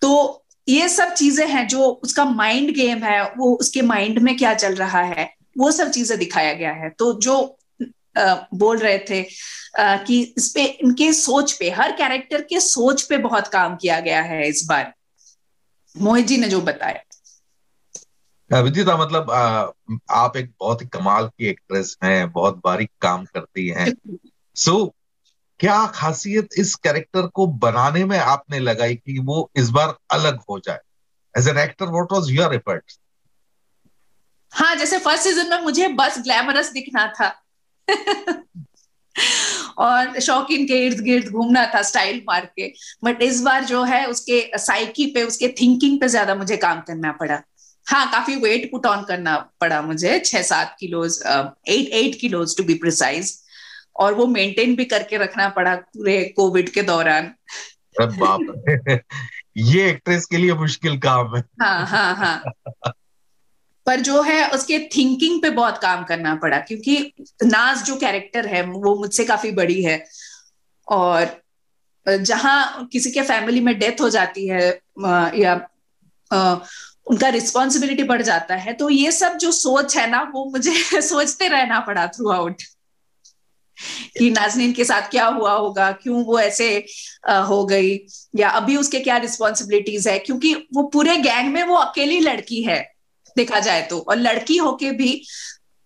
तो 0.02 0.44
ये 0.68 0.88
सब 0.88 1.12
चीज़ें 1.14 1.46
हैं 1.46 1.66
जो 1.68 1.86
उसका 2.04 2.24
माइंड 2.24 2.70
गेम 2.70 2.98
है 2.98 3.22
वो 3.36 3.54
उसके 3.54 3.82
माइंड 3.82 4.18
में 4.18 4.36
क्या 4.36 4.54
चल 4.54 4.74
रहा 4.74 5.02
है 5.02 5.34
वो 5.58 5.70
सब 5.70 5.90
चीज़ें 5.90 6.18
दिखाया 6.18 6.52
गया 6.52 6.72
है। 6.72 6.90
तो 6.90 7.12
जो 7.20 7.58
आ, 8.18 8.34
बोल 8.54 8.78
रहे 8.78 8.98
थे 9.10 9.22
आ, 9.78 9.96
कि 9.96 10.20
इस 10.38 10.48
पे 10.48 10.64
इनके 10.64 11.12
सोच 11.12 11.52
पे 11.52 11.70
हर 11.70 11.92
कैरेक्टर 11.92 12.40
के 12.40 12.60
सोच 12.60 13.02
पे 13.02 13.18
बहुत 13.18 13.48
काम 13.48 13.76
किया 13.76 14.00
गया 14.00 14.22
है 14.22 14.48
इस 14.48 14.66
बार। 14.68 14.92
मोहित 15.96 16.26
जी 16.26 16.36
ने 16.36 16.48
जो 16.48 16.60
बताया। 16.60 17.02
विदिता 18.60 18.96
मतलब 18.96 19.30
आ, 19.30 19.70
आप 20.10 20.36
एक 20.36 20.52
बहुत 20.60 20.82
ही 20.82 20.86
कमाल 20.86 21.26
की 21.26 21.46
एक्ट्रेस 21.46 21.96
हैं 22.04 22.32
बहुत 22.32 22.60
बारीक 22.64 22.90
काम 23.00 23.24
करती 23.24 23.68
हैं। 23.68 23.92
सो 24.56 24.84
so, 24.84 24.90
क्या 25.60 25.86
खासियत 25.86 26.48
इस 26.58 26.74
कैरेक्टर 26.74 27.26
को 27.26 27.46
बनाने 27.46 28.04
में 28.04 28.18
आपने 28.18 28.58
लगाई 28.58 28.94
कि 28.94 29.18
वो 29.18 29.50
इस 29.56 29.70
बार 29.70 29.96
अलग 30.10 30.40
हो 30.50 30.58
जाए? 30.58 30.78
As 31.38 31.48
an 31.48 31.58
actor 31.58 31.86
what 31.86 32.12
was 32.12 32.30
your 32.30 32.54
effort 32.54 32.84
हाँ 34.52 34.76
जैसे 34.76 34.98
फ़र्स्ट 34.98 35.24
सीज़न 35.24 35.50
में 35.50 35.60
मुझे 35.60 35.88
बस 35.88 36.18
ग्लैमरस 36.18 36.72
दिखना 36.72 37.06
था। 37.06 37.42
और 39.78 40.20
शौकीन 40.20 40.66
के 40.66 40.86
इर्द 40.86 41.00
गिर्द 41.00 41.28
घूमना 41.28 41.66
था 41.74 41.82
स्टाइल 41.82 42.22
मार 42.28 42.46
के। 42.46 42.72
बट 43.04 43.22
इस 43.22 43.42
बार 43.42 43.64
जो 43.64 43.82
है 43.82 44.06
उसके 44.06 44.58
साइकी 44.58 45.06
पे 45.06 45.22
उसके 45.22 45.48
थिंकिंग 45.48 46.00
पे 46.00 46.08
ज़्यादा 46.08 46.34
मुझे 46.34 46.56
काम 46.56 46.80
करना 46.80 47.12
पड़ा। 47.12 47.42
हाँ 47.86 48.10
काफ़ी 48.12 48.36
वेट 48.36 48.70
पुट 48.70 48.86
ऑन 48.86 49.02
करना 49.04 49.36
पड़ा 49.60 49.80
मुझे 49.82 50.18
छह 50.18 50.42
सात 50.42 50.76
kilos 50.80 51.18
eight 51.68 51.88
eight 51.94 52.20
kilos 52.20 52.56
to 52.56 52.64
be 52.64 52.74
precise 52.74 53.32
और 53.96 54.14
वो 54.14 54.26
मेंटेन 54.26 54.74
भी 54.76 54.84
करके 54.84 55.16
रखना 55.16 55.48
पड़ा 55.48 55.74
पूरे 55.76 56.22
कोविड 56.36 56.68
के 56.68 56.82
दौरान। 56.82 57.32
बाप 58.00 59.02
ये 59.56 59.88
एक्ट्रेस 59.88 60.26
के 60.26 60.36
लिए 60.36 60.54
मुश्किल 60.54 60.98
काम 60.98 61.36
है। 61.36 61.42
हाँ 61.62 61.86
हाँ 61.86 62.14
हाँ। 62.16 62.92
पर 63.86 64.00
जो 64.00 64.22
है 64.22 64.48
उसके 64.50 64.78
थिंकिंग 64.96 65.40
पे 65.42 65.50
बहुत 65.50 65.78
काम 65.78 66.04
करना 66.04 66.34
पड़ा 66.34 66.58
क्योंकि 66.60 67.12
नाज 67.44 67.82
जो 67.84 67.96
कैरेक्टर 67.96 68.46
है 68.46 68.62
वो 68.64 68.94
मुझसे 68.96 69.24
काफ़ी 69.24 69.50
बड़ी 69.52 69.82
है। 69.82 70.04
और 70.88 71.40
जहाँ 72.06 72.88
किसी 72.92 73.10
के 73.10 73.22
फैमिली 73.22 73.60
में 73.60 73.78
डेथ 73.78 74.00
हो 74.00 74.08
जाती 74.10 74.46
है 74.48 74.68
या 75.36 75.54
उनका 77.06 77.28
रिस्पॉन्सिबिलिटी 77.28 78.02
बढ़ 78.02 78.22
जाता 78.22 78.54
है। 78.54 78.72
तो 78.72 78.88
ये 78.90 79.12
सब 79.12 79.36
जो 79.36 79.50
सोच 79.52 79.96
है 79.96 80.10
ना, 80.10 80.22
वो 80.34 80.44
मुझे 80.50 81.00
सोचते 81.02 81.48
रहना 81.48 81.80
पड़ा 81.80 82.06
थ्रू 82.06 82.30
आउट 82.30 82.62
कि 84.18 84.30
नाजनीन 84.30 84.72
के 84.72 84.84
साथ 84.84 85.10
क्या 85.10 85.26
हुआ 85.26 85.52
होगा, 85.52 85.90
क्यों 85.92 86.24
वो 86.24 86.38
ऐसे 86.40 86.68
हो 87.28 87.64
गई 87.66 87.98
या 88.36 88.48
अभी 88.50 88.76
उसके 88.76 89.00
क्या 89.00 89.16
रिस्पॉन्सिबिलिटीज 89.16 90.08
है? 90.08 90.18
क्योंकि 90.18 90.54
वो 90.54 90.82
पूरे 90.82 91.16
गैंग 91.16 91.52
में 91.52 91.62
वो 91.62 91.76
अकेली 91.76 92.20
लड़की 92.20 92.62
है, 92.62 92.80
देखा 93.36 93.60
जाए 93.60 93.82
तो। 93.82 93.98
और 93.98 94.16
लड़की 94.16 94.56
होके 94.56 94.90
भी 94.90 95.22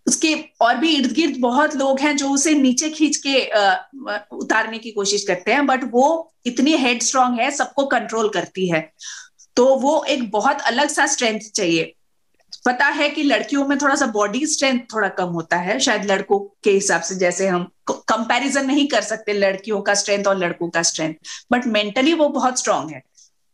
उसके 0.07 0.35
और 0.61 0.77
भी 0.77 0.95
इर्द 0.97 1.13
गिर्द 1.13 1.37
बहुत 1.41 1.75
लोग 1.77 2.01
हैं 2.01 2.17
जो 2.17 2.29
उसे 2.31 2.55
नीचे 2.55 2.91
खींच 2.91 3.17
के 3.27 3.41
उतारने 4.37 4.79
की 4.79 4.91
कोशिश 4.91 5.25
करते 5.25 5.53
हैं 5.53 5.67
बट 5.67 5.85
वो 5.93 6.33
इतनी 6.47 6.77
हेड 6.77 7.03
स्ट्रांग 7.03 7.39
है, 7.41 7.51
सबको 7.51 7.87
कंट्रोल 7.87 8.29
करती 8.29 8.69
है। 8.69 8.81
तो 9.57 9.77
वो 9.77 10.05
एक 10.05 10.31
बहुत 10.31 10.61
अलग 10.61 10.89
सा 10.89 11.07
स्ट्रेंथ 11.07 11.41
चाहिए। 11.55 11.95
पता 12.67 12.85
है 12.85 13.09
कि 13.09 13.23
लड़कियों 13.23 13.67
में 13.67 13.79
थोड़ा 13.79 13.95
सा 13.95 14.07
बॉडी 14.07 14.47
स्ट्रेंथ 14.47 14.81
थोड़ा 14.95 15.09
कम 15.09 15.25
होता 15.25 15.57
है 15.57 15.81
शायद 15.81 16.05
लड़कों 16.05 16.61
के 16.65 16.71
हिसाब 16.71 17.01
से 17.01 17.15
जैसे 17.15 17.49
हम 17.49 17.71
कंपैरिजन 17.91 18.67
नहीं 18.67 18.89
कर 18.89 19.01
सकते 19.01 19.33
लड़कियों 19.33 19.81
का 19.81 19.95
स्ट्रेंथ 19.95 20.25
और 20.25 20.37
लड़कों 20.37 20.71
का 20.71 20.83
स्ट्रेंथ 20.83 21.15
बट 21.53 21.67
मेंटली 21.67 22.15
वो 22.15 22.29
बहुत 22.29 22.59
स्ट्रांग 22.59 22.91
है। 22.91 23.03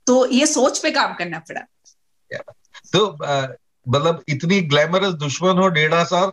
तो 0.07 0.27
ये 0.27 0.47
सोच 0.47 0.79
पे 0.79 0.91
काम 0.91 1.15
करना 1.15 1.38
पड़ा। 1.38 1.61
तो 2.93 3.19
मतलब 3.88 4.23
इतनी 4.29 4.61
ग्लैमरस 4.61 5.15
दुश्मन 5.15 5.59
हो 5.59 5.69
डेढ़ा 5.69 6.05
साल 6.05 6.33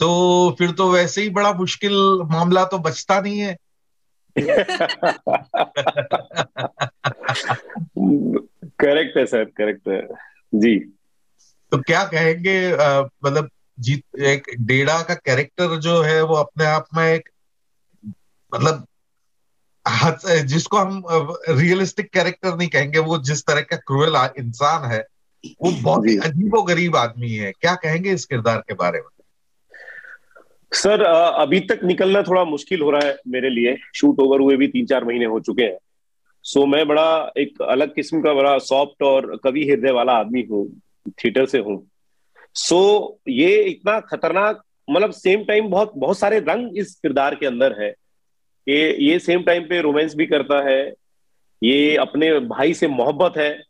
तो 0.00 0.56
फिर 0.58 0.70
तो 0.70 0.90
वैसे 0.90 1.22
ही 1.22 1.30
बड़ा 1.30 1.52
मुश्किल 1.52 2.20
मामला 2.24 2.64
तो 2.64 2.78
बचता 2.78 3.20
नहीं 3.20 3.38
है। 3.38 3.56
करेक्ट 8.78 9.16
है 9.16 9.24
सर 9.26 9.44
करेक्ट 9.56 9.88
है. 9.88 10.02
जी. 10.52 10.78
तो 11.72 11.78
क्या 11.78 12.04
कहेंगे 12.06 12.56
मतलब 13.24 13.48
जीत 13.78 14.20
एक 14.26 14.46
डेढ़ा 14.60 15.00
का 15.02 15.14
कैरेक्टर 15.16 15.76
जो 15.80 16.00
है 16.02 16.22
वो 16.22 16.34
अपने 16.36 16.64
आप 16.66 16.86
में 16.96 17.04
एक 17.06 17.28
मतलब 18.52 18.86
जिसको 20.46 20.76
हम 20.76 21.02
रियलिस्टिक 21.50 22.10
कैरेक्टर 22.12 22.56
नहीं 22.56 22.68
कहेंगे 22.68 22.98
वो 23.00 23.18
जिस 23.24 23.42
तरह 23.46 23.60
का 23.62 23.76
क्रूएल 23.78 24.16
इंसान 24.38 24.90
है 24.90 25.00
वो 25.44 25.70
बहुत 25.72 26.06
ही 26.06 26.16
अजीबो 26.18 26.62
गरीब 26.62 26.96
आदमी 26.96 27.30
है. 27.30 27.52
क्या 27.52 27.74
कहेंगे 27.74 28.12
इस 28.12 28.24
किरदार 28.26 28.58
के 28.58 28.74
बारे 28.74 28.98
में? 28.98 29.08
सर 30.72 31.02
अभी 31.02 31.60
तक 31.60 31.80
निकलना 31.84 32.22
थोड़ा 32.22 32.44
मुश्किल 32.44 32.80
हो 32.82 32.90
रहा 32.90 33.06
है 33.06 33.16
मेरे 33.28 33.50
लिए. 33.50 33.76
शूट 33.94 34.20
ओवर 34.20 34.40
हुए 34.40 34.56
भी 34.56 34.68
तीन 34.68 34.86
चार 34.86 35.04
महीने 35.04 35.24
हो 35.24 35.40
चुके 35.40 35.62
हैं. 35.62 35.78
सो 36.48 36.66
मैं 36.66 36.86
बड़ा 36.88 37.32
एक 37.38 37.62
अलग 37.62 37.94
किस्म 37.94 38.20
का 38.22 38.34
बड़ा 38.34 38.58
सॉफ्ट 38.58 39.02
और 39.02 39.36
कवि 39.36 39.64
हृदय 39.64 39.90
वाला 39.90 40.12
आदमी 40.12 40.42
हूँ 40.42 40.80
थिएटर 41.08 41.46
से 41.46 41.58
हूँ। 41.58 41.90
सो 42.54 43.18
ये 43.28 43.62
इतना 43.62 44.00
खतरनाक 44.00 44.62
मतलब 44.90 45.10
सेम 45.10 45.44
टाइम 45.44 45.68
बहुत 45.68 45.92
बहुत 45.96 46.18
सारे 46.18 46.38
रंग 46.38 46.78
इस 46.78 46.94
किरदार 46.94 47.34
के 47.34 47.46
अंदर 47.46 47.82
है। 47.82 47.90
कि 47.90 48.74
ये 49.10 49.18
सेम 49.18 49.42
टाइम 49.42 49.62
पे 49.62 49.80
रोमांस 49.80 50.14
भी 50.14 50.26
करता 50.26 50.60
है। 50.68 50.94
ये 51.62 51.96
अपने 51.96 52.38
भाई 52.38 52.74
से 52.74 52.88
मोहब्बत 52.88 53.36
है। 53.36 53.62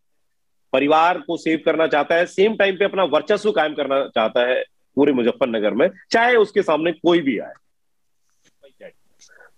परिवार 0.73 1.19
को 1.19 1.37
सेव 1.37 1.63
करना 1.65 1.87
चाहता 1.87 2.15
है। 2.15 2.27
सेम 2.27 2.57
टाइम 2.57 2.77
पे 2.77 2.85
अपना 2.85 3.05
वर्चस्व 3.05 3.53
कायम 3.53 3.75
करना 3.75 4.01
चाहता 4.09 4.47
है 4.47 4.63
पूरे 4.97 5.13
मुजफ्फरनगर 5.13 5.75
में, 5.75 5.89
चाहे 6.11 6.37
उसके 6.37 6.63
सामने 6.63 6.93
कोई 6.93 7.21
भी 7.21 7.39
आए। 7.39 7.53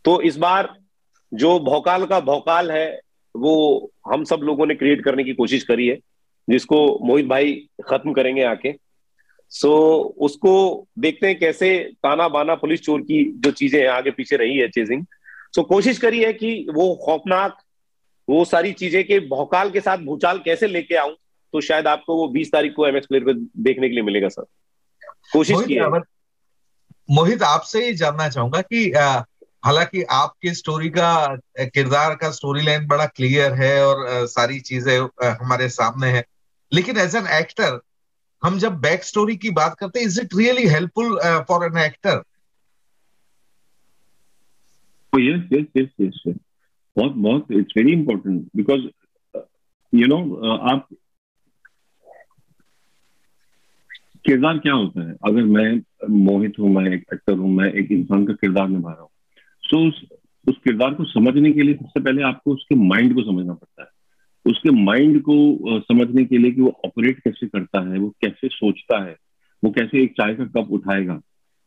तो 0.05 0.21
इस 0.21 0.37
बार 0.37 0.75
जो 1.33 1.59
भौकाल 1.61 2.07
का 2.07 2.21
भौकाल 2.21 2.71
है 2.71 3.01
वो 3.35 3.91
हम 4.13 4.25
सब 4.25 4.41
लोगों 4.43 4.67
ने 4.67 4.75
क्रिएट 4.75 5.05
करने 5.05 5.25
की 5.25 5.33
कोशिश 5.35 5.63
करी 5.63 5.87
है 5.89 5.99
जिसको 6.49 6.99
मोहित 7.07 7.27
भाई 7.27 7.53
खत्म 7.89 8.13
करेंगे 8.13 8.43
आके। 8.43 8.75
सो 9.53 9.99
उसको 10.19 10.53
देखते 10.99 11.27
हैं 11.27 11.39
कैसे 11.39 11.79
ताना 12.03 12.29
बाना 12.29 12.55
पुलिस 12.55 12.83
चोर 12.83 13.01
की 13.01 13.25
जो 13.37 13.51
चीज़ें 13.51 13.81
हैं 13.81 13.89
आगे 13.89 14.11
पीछे 14.11 14.37
रही 14.37 14.59
है 14.59 14.69
चेजिंग 14.69 15.05
सो 15.55 15.63
कोशिश 15.63 15.99
करी 15.99 16.23
है 16.23 16.33
कि 16.33 16.67
वो 16.75 16.95
खौफनाक 17.05 17.57
वो 18.29 18.45
सारी 18.45 18.73
चीज़ें 18.73 19.05
के 19.05 19.19
भौकाल 19.21 19.71
के 19.71 19.81
साथ 19.81 19.99
भूचाल 19.99 20.39
कैसे 20.39 20.67
लेके 20.67 20.95
आऊँ 20.95 21.15
तो 21.53 21.61
शायद 21.61 21.87
आपको 21.87 22.17
वो 22.17 22.29
बीस 22.29 22.53
तारीख 22.53 22.75
को 22.75 22.87
एमएक्स 22.87 23.07
प्लेयर 23.07 23.25
पे 23.25 23.33
देखने 23.63 23.89
के 23.89 23.95
लिए 23.95 24.03
मिलेगा 24.03 24.29
सर। 24.29 24.45
कोशिश 25.33 25.57
की 25.67 25.75
है। 25.75 25.89
मोहित 27.11 27.43
आपसे 27.43 27.85
ही 27.87 27.95
जानना 27.95 28.29
चाहूँगा 28.29 28.61
कि 28.61 28.93
हालाँकि 29.63 30.03
आपकी 30.13 30.55
स्टोरी 30.55 30.89
का 30.91 31.37
किरदार 31.61 32.15
का 32.15 32.31
स्टोरी 32.31 32.63
लाइन 32.63 32.87
बड़ा 32.87 33.07
क्लियर 33.07 33.53
है 33.55 33.75
और 33.87 34.27
सारी 34.29 34.59
चीज़ें 34.63 34.99
हमारे 35.41 35.69
सामने 35.69 36.09
है। 36.09 36.25
लेकिन 36.73 36.99
एज 36.99 37.17
एन 37.17 37.27
एक्टर 37.41 37.81
हम 38.43 38.59
जब 38.59 38.81
बैक 38.81 39.05
स्टोरी 39.05 39.37
की 39.37 39.51
बात 39.53 39.77
करते 39.81 40.01
हैं 40.01 40.07
is 40.07 40.21
it 40.21 40.35
really 40.37 40.67
helpful 40.69 41.19
for 41.49 41.67
an 41.67 41.79
actor 41.79 42.23
बहुत 46.97 47.13
बहुत 47.13 47.47
it's 47.53 47.73
very 47.77 47.93
important 47.93 48.49
because 48.57 48.81
you 49.93 50.07
know 50.07 50.19
आप, 50.69 50.87
किरदार 54.25 54.59
क्या 54.59 54.73
होता 54.73 55.09
है? 55.09 55.15
अगर 55.27 55.43
मैं 55.45 56.09
मोहित 56.25 56.59
हूँ, 56.59 56.71
मैं 56.71 56.91
एक 56.93 57.05
एक्टर 57.13 57.33
हूँ, 57.33 57.51
मैं 57.51 57.73
एक 57.73 57.93
इंसान 57.93 58.27
का 58.27 58.33
किरदार 58.33 58.69
निभा 58.69 58.91
रहा 58.91 59.01
हूँ। 59.01 59.10
सो 59.71 59.77
so, 59.77 59.89
उस, 59.89 60.05
उस 60.47 60.57
किरदार 60.65 60.95
को 60.95 61.05
समझने 61.05 61.51
के 61.53 61.63
लिए 61.63 61.75
सबसे 61.75 62.01
पहले 62.01 62.23
आपको 62.23 62.53
उसके 62.53 62.75
माइंड 62.77 63.15
को 63.15 63.23
समझना 63.23 63.53
पड़ता 63.53 63.83
है। 63.83 63.89
उसके 64.47 64.71
माइंड 64.71 65.21
को 65.23 65.81
समझने 65.81 66.25
के 66.25 66.39
लिए 66.39 66.51
कि 66.51 66.61
वो 66.61 66.73
ऑपरेट 66.87 67.19
कैसे 67.19 67.47
करता 67.47 67.81
है 67.91 67.99
वो 67.99 68.09
कैसे 68.21 68.49
सोचता 68.49 69.03
है 69.05 69.17
वो 69.63 69.71
कैसे 69.71 70.03
एक 70.03 70.13
चाय 70.13 70.35
का 70.35 70.45
कप 70.55 70.71
उठाएगा। 70.73 71.21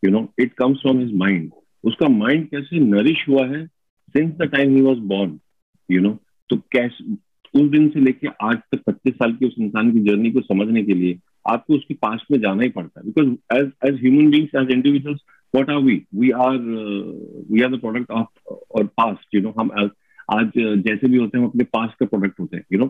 You 0.04 0.12
know 0.12 0.28
it 0.40 0.54
comes 0.54 0.82
from 0.82 1.00
his 1.00 1.14
mind 1.16 1.52
उसका 1.84 2.08
माइंड 2.10 2.48
कैसे 2.50 2.80
नरिश 2.80 3.28
हुआ 3.30 3.46
है 3.48 3.66
since 4.16 4.34
the 4.34 4.44
time 4.44 4.76
he 4.76 4.82
was 4.82 5.00
born 5.12 5.40
you 5.90 6.02
know 6.02 6.18
तो 6.50 6.58
कैसे 6.72 7.14
उस 7.62 7.70
दिन 7.72 7.88
से 7.90 8.00
लेके 8.00 8.28
आज 8.42 8.58
तक 8.72 8.82
पच्चीस 8.88 9.14
साल 9.14 9.34
की 9.34 9.46
उस 9.46 9.56
इंसान 9.60 9.92
की 9.92 10.00
जर्नी 10.00 10.32
को 10.32 10.42
समझने 10.42 10.84
के 10.84 10.94
लिए 10.94 11.20
आपको 11.50 11.76
उसके 11.76 11.94
पास 11.94 12.26
में 12.32 12.40
जाना 12.40 12.64
ही 12.64 12.70
पड़ता 12.70 13.00
है। 13.00 13.06
Because 13.06 13.60
as 13.60 13.72
as 13.86 14.00
human 14.02 14.30
beings 14.32 14.56
as 14.62 14.72
individuals 14.72 15.20
what 15.56 15.70
are 15.70 15.78
we 15.78 16.02
we 16.16 16.30
are 16.32 16.58
we 17.52 17.62
are 17.62 17.76
the 17.76 17.80
product 17.80 18.12
of 18.12 18.54
our 18.72 18.86
past 19.00 19.36
you 19.36 19.42
know 19.42 19.54
हम 19.60 19.72
आज 20.32 20.52
जैसे 20.58 21.08
भी 21.08 21.18
होते 21.18 21.38
हैं, 21.38 21.44
हम 21.44 21.50
अपने 21.50 21.64
पास्ट 21.64 22.00
का 22.00 22.06
प्रोडक्ट 22.06 22.40
होते 22.40 22.58
हैं 22.58 22.64
यू 22.74 22.80
नो 22.80 22.88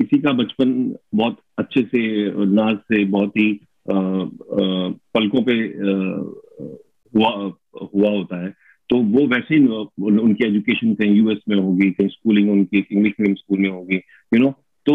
किसी 0.00 0.18
का 0.18 0.32
बचपन 0.32 0.72
बहुत 1.14 1.36
अच्छे 1.58 1.82
से, 1.82 2.00
नाज 2.46 2.76
से, 2.76 3.04
बहुत 3.04 3.36
ही 3.36 3.52
पलकों 3.88 5.42
पे 5.42 5.54
हुआ 7.14 7.30
हुआ 7.94 8.10
होता 8.10 8.42
है 8.44 8.54
तो 8.90 8.96
वो 8.96 9.26
वैसे 9.26 9.54
ही 9.54 9.66
उनकी 9.66 10.44
एजुकेशन 10.46 10.94
कहीं 10.94 11.14
यूएस 11.14 11.38
में 11.48 11.56
होगी, 11.56 11.90
कहीं 11.90 12.08
स्कूलिंग 12.08 12.50
उनकी 12.50 12.78
इंग्लिश 12.78 13.12
मीडियम 13.20 13.34
स्कूल 13.34 13.58
में 13.58 13.70
होगी 13.70 13.96
यू 14.34 14.38
नो 14.40 14.50
तो 14.86 14.94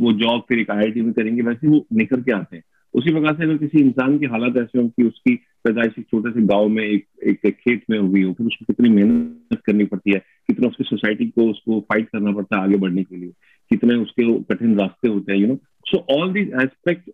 वो 0.00 0.12
जॉब 0.12 0.42
फिर 0.48 0.58
एक 0.58 0.70
IIT 0.70 0.96
में 1.04 1.12
करेंगे, 1.12 1.42
वैसे 1.42 1.68
वो 1.68 1.84
निकल 1.92 2.22
के 2.22 2.32
आते 2.32 2.56
हैं। 2.56 2.62
उसी 2.94 3.12
प्रकार 3.12 3.34
से 3.36 3.42
अगर 3.42 3.56
किसी 3.56 3.80
इंसान 3.80 4.18
की 4.18 4.26
हालत 4.26 4.56
ऐसे 4.56 4.78
हो 4.78 4.88
कि 4.88 5.02
उसकी 5.02 5.34
पैदाइश 5.64 5.92
एक 5.98 6.06
छोटे 6.10 6.30
से 6.30 6.46
गाँव 6.46 6.68
में 6.68 6.84
एक 6.84 7.06
एक 7.26 7.54
खेत 7.54 7.82
में 7.90 7.98
हुई 7.98 8.22
हो, 8.22 8.32
फिर 8.32 8.46
उसको 8.46 8.64
कितनी 8.64 8.88
मेहनत 8.88 9.60
करनी 9.66 9.84
पड़ती 9.84 10.12
है, 10.12 10.18
कितना 10.48 10.68
उसकी 10.68 10.84
सोसाइटी 10.84 11.26
को 11.28 11.50
उसको 11.50 11.80
फाइट 11.80 12.08
करना 12.08 12.32
पड़ता 12.32 12.56
है 12.56 12.62
आगे 12.62 12.76
बढ़ने 12.76 13.02
के 13.02 13.16
लिए, 13.16 13.30
कितने 13.70 13.94
उसके 13.94 14.38
कठिन 14.54 14.78
रास्ते 14.80 15.08
होते 15.08 15.32
हैं 15.32 15.38
you 15.40 15.46
know 15.46 15.58
so 15.86 16.04
all 16.16 16.32
these 16.32 16.52
aspect 16.62 17.08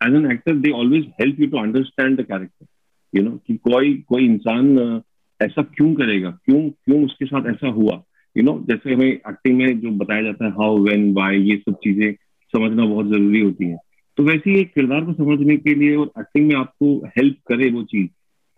as 0.00 0.14
an 0.14 0.30
actor 0.32 0.56
they 0.56 0.70
always 0.70 1.06
help 1.20 1.40
you 1.40 1.46
to 1.46 1.58
understand 1.58 2.20
the 2.20 2.24
character 2.24 2.66
you 3.14 3.22
know 3.22 3.30
कि 3.46 3.56
कोई 3.56 3.94
कोई 4.08 4.24
इंसान 4.24 5.00
ऐसा 5.40 5.62
क्यों 5.62 5.94
करेगा? 5.94 6.30
क्यों 6.44 6.60
क्यों 6.70 7.04
उसके 7.04 7.26
साथ 7.26 7.50
ऐसा 7.50 7.68
हुआ? 7.68 8.02
यू 8.36 8.42
नो 8.42 8.58
जैसे 8.68 8.94
हमें 8.94 9.06
एक्टिंग 9.06 9.58
में 9.58 9.80
जो 9.80 9.90
बताया 9.90 10.22
जाता 10.22 10.44
है 10.44 10.50
हाउ 10.50 10.78
वेन 10.78 11.12
वाई 11.14 11.42
ये 11.42 11.56
सब 11.56 11.74
चीज़ें 11.74 12.12
समझना 12.52 12.84
बहुत 12.84 13.06
ज़रूरी 13.06 13.40
होती 13.40 13.64
है। 13.64 13.76
तो 14.16 14.22
वैसे 14.22 14.50
ही 14.50 14.60
एक 14.60 14.74
किरदार 14.74 15.04
को 15.04 15.12
समझने 15.12 15.56
के 15.56 15.74
लिए 15.74 15.96
और 15.96 16.10
एक्टिंग 16.20 16.48
में 16.48 16.54
आपको 16.56 17.06
हेल्प 17.06 17.36
करे 17.46 17.70
वो 17.70 17.82
चीज़ 17.82 18.08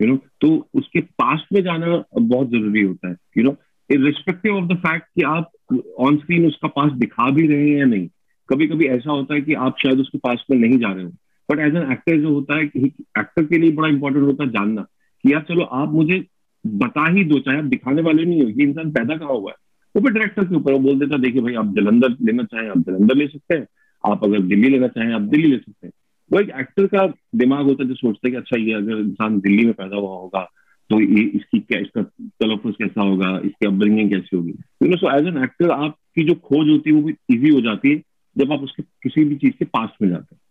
यू 0.01 0.07
नो 0.07 0.17
तो 0.41 0.67
उसके 0.73 0.99
पास 0.99 1.45
में 1.53 1.61
जाना 1.63 2.03
बहुत 2.19 2.49
ज़रूरी 2.49 2.81
होता 2.81 3.09
है 3.09 3.15
you 3.37 3.43
know 3.43 3.55
respective 3.91 4.55
of 4.55 4.65
the 4.65 4.77
fact 4.77 5.05
कि 5.15 5.21
आप 5.21 5.51
ऑन 5.99 6.17
स्क्रीन 6.17 6.47
उसका 6.47 6.67
पास 6.67 6.91
दिखा 6.91 7.29
भी 7.29 7.47
रहे 7.47 7.69
हैं 7.69 7.77
या 7.77 7.85
नहीं। 7.85 8.07
कभी 8.49 8.67
कभी 8.67 8.85
ऐसा 8.85 9.11
होता 9.11 9.33
है 9.33 9.41
कि 9.41 9.53
आप 9.53 9.75
शायद 9.83 9.99
उसके 9.99 10.17
पास 10.17 10.43
में 10.51 10.57
नहीं 10.57 10.79
जा 10.79 10.91
रहे 10.91 11.03
हो। 11.03 11.11
बट 11.51 11.59
एज 11.59 11.75
एन 11.75 11.91
एक्टर 11.91 12.21
जो 12.21 12.29
होता 12.29 12.55
है 12.55 12.63
एक्टर 12.63 13.43
के 13.43 13.57
लिए 13.57 13.71
बड़ा 13.71 13.87
इंपॉर्टेंट 13.87 14.25
होता 14.25 14.43
है 14.43 14.49
जानना 14.49 14.81
कि 15.23 15.33
यार 15.33 15.45
चलो 15.49 15.63
आप 15.63 15.89
मुझे 15.89 16.25
बता 16.67 17.09
ही 17.09 17.23
दो, 17.23 17.39
चाहे 17.39 17.57
आप 17.57 17.63
दिखाने 17.63 18.01
वाले 18.01 18.25
नहीं 18.25 18.43
हो, 18.43 18.49
ये 18.49 18.63
इंसान 18.63 18.91
पैदा 18.91 19.17
कहाँ 19.17 19.31
हुआ 19.31 19.51
है? 19.51 19.55
वो 19.95 20.01
भी 20.01 20.09
डायरेक्टर 20.09 20.43
के 20.43 20.55
ऊपर, 20.55 20.73
वो 20.73 20.79
बोल 20.79 20.99
देता, 20.99 21.17
देखिए 21.17 21.41
भाई, 21.41 21.53
आप 21.53 21.75
जलंधर 21.75 22.09
लेना 22.21 22.43
चाहें, 22.43 22.69
आप 22.69 22.77
जलंधर 22.77 23.15
ले 23.15 23.27
सकते 23.27 23.55
हैं। 23.55 23.67
आप 24.03 24.23
अगर 24.23 24.39
दिल्ली 24.41 24.69
लेना 24.69 24.87
चाहें 24.87 25.13
आप 25.13 25.21
दिल्ली 25.23 25.47
ले 25.47 25.57
सकते 25.57 25.87
हैं। 25.87 25.93
वो 26.31 26.39
एक 26.39 26.49
एक्टर 26.59 26.85
का 26.87 27.05
दिमाग 27.35 27.65
होता 27.65 27.83
है 27.83 27.89
जो 27.89 27.95
सोचता 27.95 28.27
है 28.27 28.31
कि 28.31 28.37
अच्छा 28.37 28.57
ये 28.57 28.73
अगर 28.73 28.99
इंसान 28.99 29.39
दिल्ली 29.39 29.65
में 29.65 29.73
पैदा 29.73 29.95
हुआ 29.95 30.15
होगा 30.17 30.41
तो 30.89 30.99
ये 31.01 31.23
इसकी 31.25 31.59
क्या 31.59 31.79
इसका 31.79 32.01
तलफुज 32.01 32.75
कैसा 32.75 33.01
होगा 33.01 33.29
इसकी 33.45 33.65
अपब्रिंगिंग 33.65 34.09
कैसी 34.09 34.35
होगी? 34.37 34.51
You 34.83 34.89
know 34.89 34.97
so 34.97 35.11
as 35.17 35.27
an 35.27 35.43
actor 35.43 35.71
आपकी 35.71 36.23
जो 36.23 36.33
खोज 36.35 36.69
होती 36.69 36.89
है 36.89 36.95
वो 36.95 37.01
भी 37.01 37.15
ईजी 37.31 37.49
हो 37.49 37.61
जाती 37.61 37.89
है 37.89 38.01
जब 38.35 38.51
आप 38.53 38.59
उसके 38.59 38.83
किसी 38.83 39.23
भी 39.23 39.35
चीज़ 39.35 39.53
के 39.53 39.65
पास 39.65 39.89
में 40.01 40.09
जाते 40.09 40.35
हैं। 40.35 40.41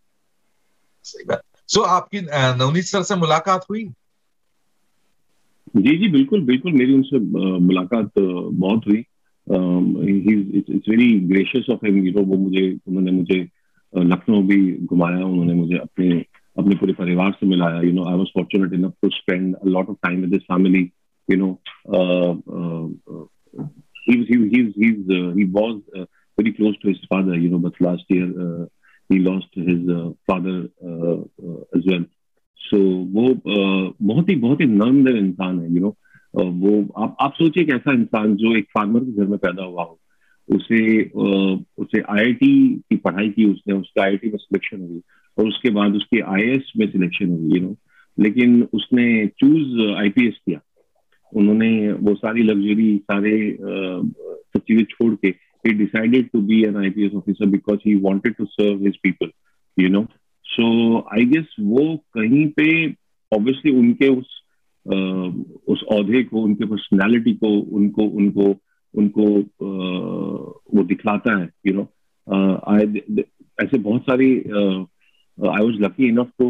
सही 1.05 1.25
बात। 1.25 1.43
सो 1.69 1.81
आपकी 1.81 2.21
नवनीत 2.59 2.85
सर 2.85 3.03
से 3.03 3.17
मुलाकात 3.17 3.65
हुई? 3.71 3.85
जी 5.77 5.97
जी 5.97 6.09
बिल्कुल 6.09 6.43
बिल्कुल 6.43 6.73
मेरी 6.73 6.95
उनसे 6.95 7.19
मुलाकात 7.61 8.11
बहुत 8.19 8.87
हुई। 8.89 9.05
It's 9.51 10.89
very 10.89 11.13
gracious 11.29 11.71
of 11.71 11.87
him 11.87 12.07
you 12.07 12.13
know 12.13 12.23
वो 12.23 12.37
मुझे 12.37 12.67
उन्होंने 12.89 13.11
मुझे 13.11 13.41
लखनऊ 13.97 14.43
भी 14.43 14.61
घुमाया 14.87 15.25
उन्होंने 15.25 15.55
मुझे 15.55 15.77
अपने 15.77 16.25
अपने 16.59 16.75
पूरे 16.75 16.93
परिवार 16.93 17.33
से 17.41 17.47
मिलाया 17.47 17.81
you 17.81 17.93
know 17.93 18.05
I 18.05 18.19
was 18.19 18.27
fortunate 18.35 18.73
enough 18.73 18.93
to 19.03 19.09
spend 19.09 19.55
a 19.55 19.67
lot 19.67 19.89
of 19.89 19.97
time 20.03 20.21
with 20.21 20.33
his 20.33 20.43
family 20.43 20.91
you 21.31 21.37
know 21.37 21.59
he 24.09 24.17
was 24.17 24.29
he, 24.29 24.37
he's 24.49 24.75
he's 24.75 25.01
uh, 25.11 25.31
he 25.39 25.45
was 25.45 25.81
uh, 25.95 26.05
very 26.39 26.53
close 26.53 26.77
to 26.83 26.89
his 26.89 27.01
father 27.09 27.35
you 27.35 27.49
know 27.51 27.59
but 27.59 27.81
last 27.81 28.05
year 28.09 28.29
uh, 28.45 28.65
he 29.11 29.19
lost 29.19 29.49
his 29.55 29.89
uh, 29.89 30.11
father 30.27 30.69
uh, 30.83 31.17
uh, 31.47 31.61
as 31.77 31.83
well 31.87 32.05
so 32.61 32.79
वो 33.17 33.27
uh, 33.29 33.93
बहुत 34.03 34.29
ही 34.29 34.37
बहुत 34.37 34.61
ही 34.61 34.67
नर्म 34.67 35.05
दिल 35.05 35.17
इंसान 35.17 35.61
है 35.61 35.69
you 35.69 35.75
you 35.75 35.81
know 35.81 35.89
know? 35.89 35.97
वो 36.43 37.03
आप 37.03 37.17
आप 37.21 37.33
सोचिए 37.35 37.63
एक 37.63 37.71
ऐसा 37.71 37.93
इंसान 37.93 38.35
जो 38.37 38.57
एक 38.57 38.67
फार्मर 38.75 39.01
के 39.01 39.13
घर 39.13 39.27
में 39.27 39.39
पैदा 39.39 39.65
हुआ 39.65 39.83
हो। 39.85 39.99
उसे 40.49 41.03
उसे 41.83 42.01
आईआईटी 42.01 42.53
की 42.91 42.97
पढ़ाई 42.97 43.29
की 43.29 43.45
उसने 43.45 43.75
उसका 43.75 44.03
आईआईटी 44.03 44.31
में 44.31 44.37
सिलेक्शन 44.37 44.81
हुई 44.81 45.01
और 45.39 45.49
उसके 45.49 45.71
बाद 45.71 45.97
उसकी 45.97 46.21
आईएएस 46.21 46.73
में 46.77 46.87
सिलेक्शन 46.87 47.31
हुई 47.31 47.59
यू 47.59 47.67
नो 47.67 47.77
लेकिन 48.19 48.63
उसने 48.75 49.27
चूज़ 49.27 49.81
आईपीएस 49.97 50.35
किया। 50.47 50.61
उन्होंने 51.33 51.93
वो 51.93 52.15
सारी 52.15 52.43
लग्जरी 52.43 52.97
सारे 52.99 53.37
सब 53.61 54.59
चीज़ें 54.59 54.85
छोड़ 54.85 55.15
के 55.15 55.35
he 55.65 55.73
decided 55.73 56.31
to 56.33 56.41
be 56.41 56.65
an 56.65 56.77
IPS 56.77 57.15
officer 57.15 57.47
because 57.47 57.81
he 57.83 57.97
wanted 57.97 58.37
to 58.37 58.47
serve 58.51 58.81
his 58.81 58.97
people, 58.97 59.29
you 59.77 59.89
know. 59.89 60.07
So 60.45 61.05
I 61.13 61.25
guess 61.25 61.47
वो 61.61 61.97
कहीं 62.17 62.47
पे 62.59 62.69
obviously 63.33 63.75
उनके 63.79 64.09
उस 64.09 64.38
उस 65.69 65.83
औहदे 65.93 66.23
को 66.25 66.43
उनके 66.43 66.65
पर्सनैलिटी 66.65 67.35
को 67.35 67.49
उनको 67.77 68.03
उनको 68.03 68.55
उनको 68.95 69.25
वो 70.77 70.85
दिखलाता 70.85 71.39
है 71.39 71.49
यू 71.67 71.75
नो 71.75 71.83
आई 72.69 73.23
ऐसे 73.63 73.79
बहुत 73.79 74.03
सारी 74.03 74.37
I 75.49 75.65
was 75.65 75.81
lucky 75.83 76.09
enough 76.09 76.31
to 76.39 76.47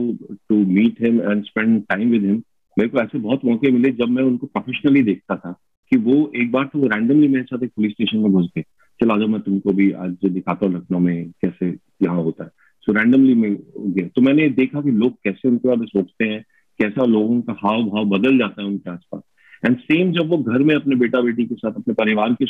to 0.48 0.57
meet 0.66 1.03
him 1.03 1.20
and 1.20 1.44
spend 1.44 1.83
time 1.83 2.11
with 2.11 2.24
him 2.24 2.42
मेरे 2.79 2.88
को 2.88 2.98
ऐसे 2.98 3.18
बहुत 3.18 3.44
मौके 3.44 3.70
मिले 3.70 3.90
जब 3.90 4.09
मैं 4.09 4.22
उनको 4.22 4.46
प्रोफेशनली 4.46 5.03
देखता 5.03 5.37
था 5.37 5.53
कि 5.90 5.96
वो 5.96 6.33
एक 6.37 6.51
बार 6.53 6.64
तो 6.64 6.87
रैंडमली 6.87 7.29
मेरे 7.29 7.42
साथ 7.42 7.62
एक 7.62 7.70
पुलिस 7.77 7.92
स्टेशन 7.92 8.18
में 8.18 8.33
घुस 8.33 8.51
गए। 8.57 8.62
चलो 9.01 9.14
आज 9.14 9.20
मैं 9.20 9.40
तुमको 9.40 9.72
भी 9.72 9.90
आज 9.92 10.16
दिखाता 10.24 10.66
हूँ 10.66 10.74
लखनऊ 10.74 10.98
में 10.98 11.31
कैसे 11.31 11.68
यहाँ 12.03 12.22
होता 12.22 12.44
है। 12.44 12.51
सो 12.83 12.92
so, 12.92 12.98
रैंडमली 12.98 13.35
में 13.35 13.57
गए 13.79 14.09
तो 14.16 14.22
मैंने 14.22 14.48
देखा 14.48 14.81
कि 14.81 14.90
लोग 14.90 15.12
कैसे 15.24 15.48
उनके 15.48 15.68
बारे 15.68 15.81
में 15.81 15.87
सोचते 15.87 16.24
हैं। 16.24 16.44
कैसा 16.83 17.05
लोगों 17.05 17.41
का 17.41 17.53
हाव 17.53 17.83
भाव 17.83 18.05
बदल 18.05 18.38
जाता 18.38 18.62
है 18.62 18.69
उनके 18.69 18.91
आसपास। 18.91 19.23
एंड 19.67 19.79
सेम 19.79 20.12
जब 20.12 20.29
वो 20.29 20.38
घर 20.38 20.59
में 20.59 20.75
अपने 20.75 20.97
बेटा 20.97 21.21
बेटी 21.21 21.45
के 21.45 21.55
साथ, 21.55 21.73
अपने 21.73 21.95
परिवार 21.95 22.37
के 22.43 22.47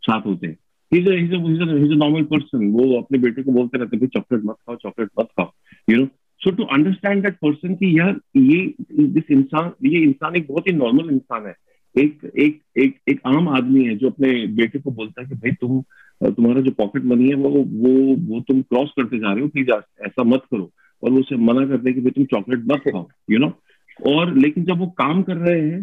साथ 0.00 0.26
होते 0.26 0.46
हैं। 0.46 0.56
नॉर्मल 0.94 2.22
पर्सन 2.22 2.66
वो 2.66 2.98
अपने 2.98 3.18
बेटे 3.18 3.42
को 3.42 3.52
बोलते 3.52 3.78
रहते 3.78 3.96
हैं 3.96 4.06
चॉकलेट 4.06 4.44
मत 4.44 4.54
खाओ 4.54 4.76
चॉकलेट 4.76 5.08
मत 5.20 5.26
खाओ। 5.26 5.52
You 5.90 5.96
know 5.96 6.06
so 6.38 6.50
to 6.50 6.62
understand 6.62 7.22
that 7.22 7.34
person 7.34 7.74
की 7.74 7.98
यार 7.98 8.20
ये 8.36 8.74
दिस 8.92 9.30
इंसान, 9.30 9.88
ये 9.88 10.00
इंसान 10.00 10.36
एक 10.36 10.46
बहुत 10.48 10.68
ही 10.68 10.72
नॉर्मल 10.72 11.10
इंसान 11.10 11.46
है। 11.46 11.54
एक 11.98 12.32
एक 12.38 12.60
एक 12.78 12.96
एक 13.08 13.20
आम 13.26 13.48
आदमी 13.48 13.84
है 13.84 13.96
जो 13.96 14.10
अपने 14.10 14.46
बेटे 14.46 14.78
को 14.78 14.90
बोलता 14.90 15.22
है 15.22 15.28
कि, 15.28 15.34
भाई, 15.34 15.50
तुम, 15.50 15.82
तुम्हारा 16.30 16.60
जो 16.60 16.70
पॉकेट 16.70 17.04
मनी 17.04 17.28
है, 17.28 17.34
वो 17.34 17.48
वो 17.48 18.16
वो 18.16 18.40
तुम 18.40 18.62
क्रॉस 18.62 18.90
करते 18.90 19.18
जा 19.18 19.32
रहे 19.32 19.42
हो 19.42 19.48
प्लीज़ 19.48 19.70
ऐसा 20.04 20.22
मत 20.22 20.42
करो। 20.50 20.70
और 21.02 21.10
वो 21.10 21.18
उसे 21.20 21.36
मना 21.36 21.66
करते 21.66 21.90
हैं 21.90 21.94
कि, 21.94 22.00
भाई, 22.00 22.10
तुम 22.10 22.24
चॉकलेट 22.24 22.58
मत 22.58 22.78
खाओ। 22.78 23.08
यू 23.30 23.38
नो 23.38 23.52
और 24.00 24.36
लेकिन 24.38 24.64
जब 24.64 24.78
वो 24.78 24.86
काम 24.86 25.22
कर 25.22 25.36
रहे 25.36 25.60
हैं, 25.60 25.82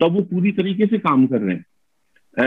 तब 0.00 0.12
वो 0.12 0.22
पूरी 0.22 0.52
तरीके 0.52 0.86
से 0.86 0.98
काम 0.98 1.26
कर 1.26 1.40
रहे 1.40 1.56
हैं। 1.56 1.64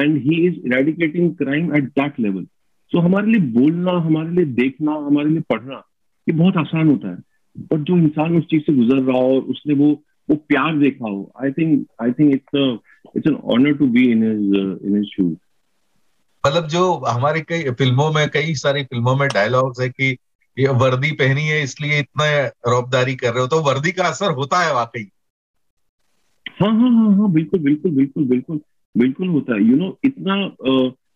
And 0.02 0.18
he 0.18 0.36
is 0.48 0.56
eradicating 0.66 1.36
crime 1.36 1.76
at 1.76 1.84
that 1.84 2.20
level 2.20 2.46
so 2.92 3.00
हमारे 3.00 3.28
लिए 3.28 3.40
बोलना, 3.40 3.92
हमारे 3.92 4.30
लिए 4.30 4.46
देखना, 4.46 4.92
हमारे 4.92 5.30
लिए 5.30 5.42
पढ़ना, 5.50 5.84
ये 6.28 6.34
बहुत 6.34 6.58
आसान 6.58 6.88
होता 6.88 7.10
है। 7.10 7.18
बट 7.58 7.80
जो 7.80 7.98
इंसान 7.98 8.38
उस 8.38 8.46
चीज़ 8.46 8.62
से 8.62 8.74
गुजर 8.74 9.02
रहा 9.02 9.18
हो 9.18 9.36
और 9.36 9.42
उसने 9.42 9.74
वो 9.74 10.04
वो 10.30 10.36
प्यार 10.36 10.78
देखा 10.78 11.10
हो 11.10 11.32
I 11.44 11.52
think 11.52 11.88
I 12.04 12.12
think 12.12 12.34
it's 12.34 12.80
it's 13.18 13.28
an 13.28 13.34
honour 13.34 13.74
to 13.74 13.88
be 13.88 14.12
in 14.12 14.24
in 14.24 14.96
his 14.98 15.06
shoes 15.06 15.36
मतलब 16.46 16.68
जो 16.68 16.94
हमारी 16.94 17.42
कई 17.42 17.64
फ़िल्मों 17.64 18.12
में, 18.12 18.30
कई 18.30 18.54
सारी 18.54 18.84
फ़िल्मों 18.84 19.16
में 19.16 19.28
डायलॉग्स 19.28 19.82
है 19.82 19.90
कि 19.90 20.18
ये 20.58 20.68
वर्दी 20.80 21.12
पहनी 21.12 21.48
है 21.48 21.62
इसलिए 21.64 22.00
इतना 22.00 22.26
रौबदारी 22.72 23.16
कर 23.16 23.34
रहे 23.34 23.42
हो। 23.42 23.48
तो 23.48 23.62
वर्दी 23.62 23.92
का 23.92 24.04
असर 24.04 24.32
होता 24.32 24.60
है 24.60 24.74
वाकई। 24.74 25.10
हाँ 26.62 26.72
हाँ 26.80 26.90
हाँ 26.92 27.12
हाँ 27.18 27.32
बिल्कुल 27.32 27.60
बिल्कुल 27.60 27.92
बिल्कुल 27.92 28.26
बिल्कुल 28.26 28.60
बिल्कुल 28.96 29.28
होता 29.28 29.56
है। 29.56 29.64
यू 29.64 29.76
नो 29.76 29.98
इतना 30.04 30.36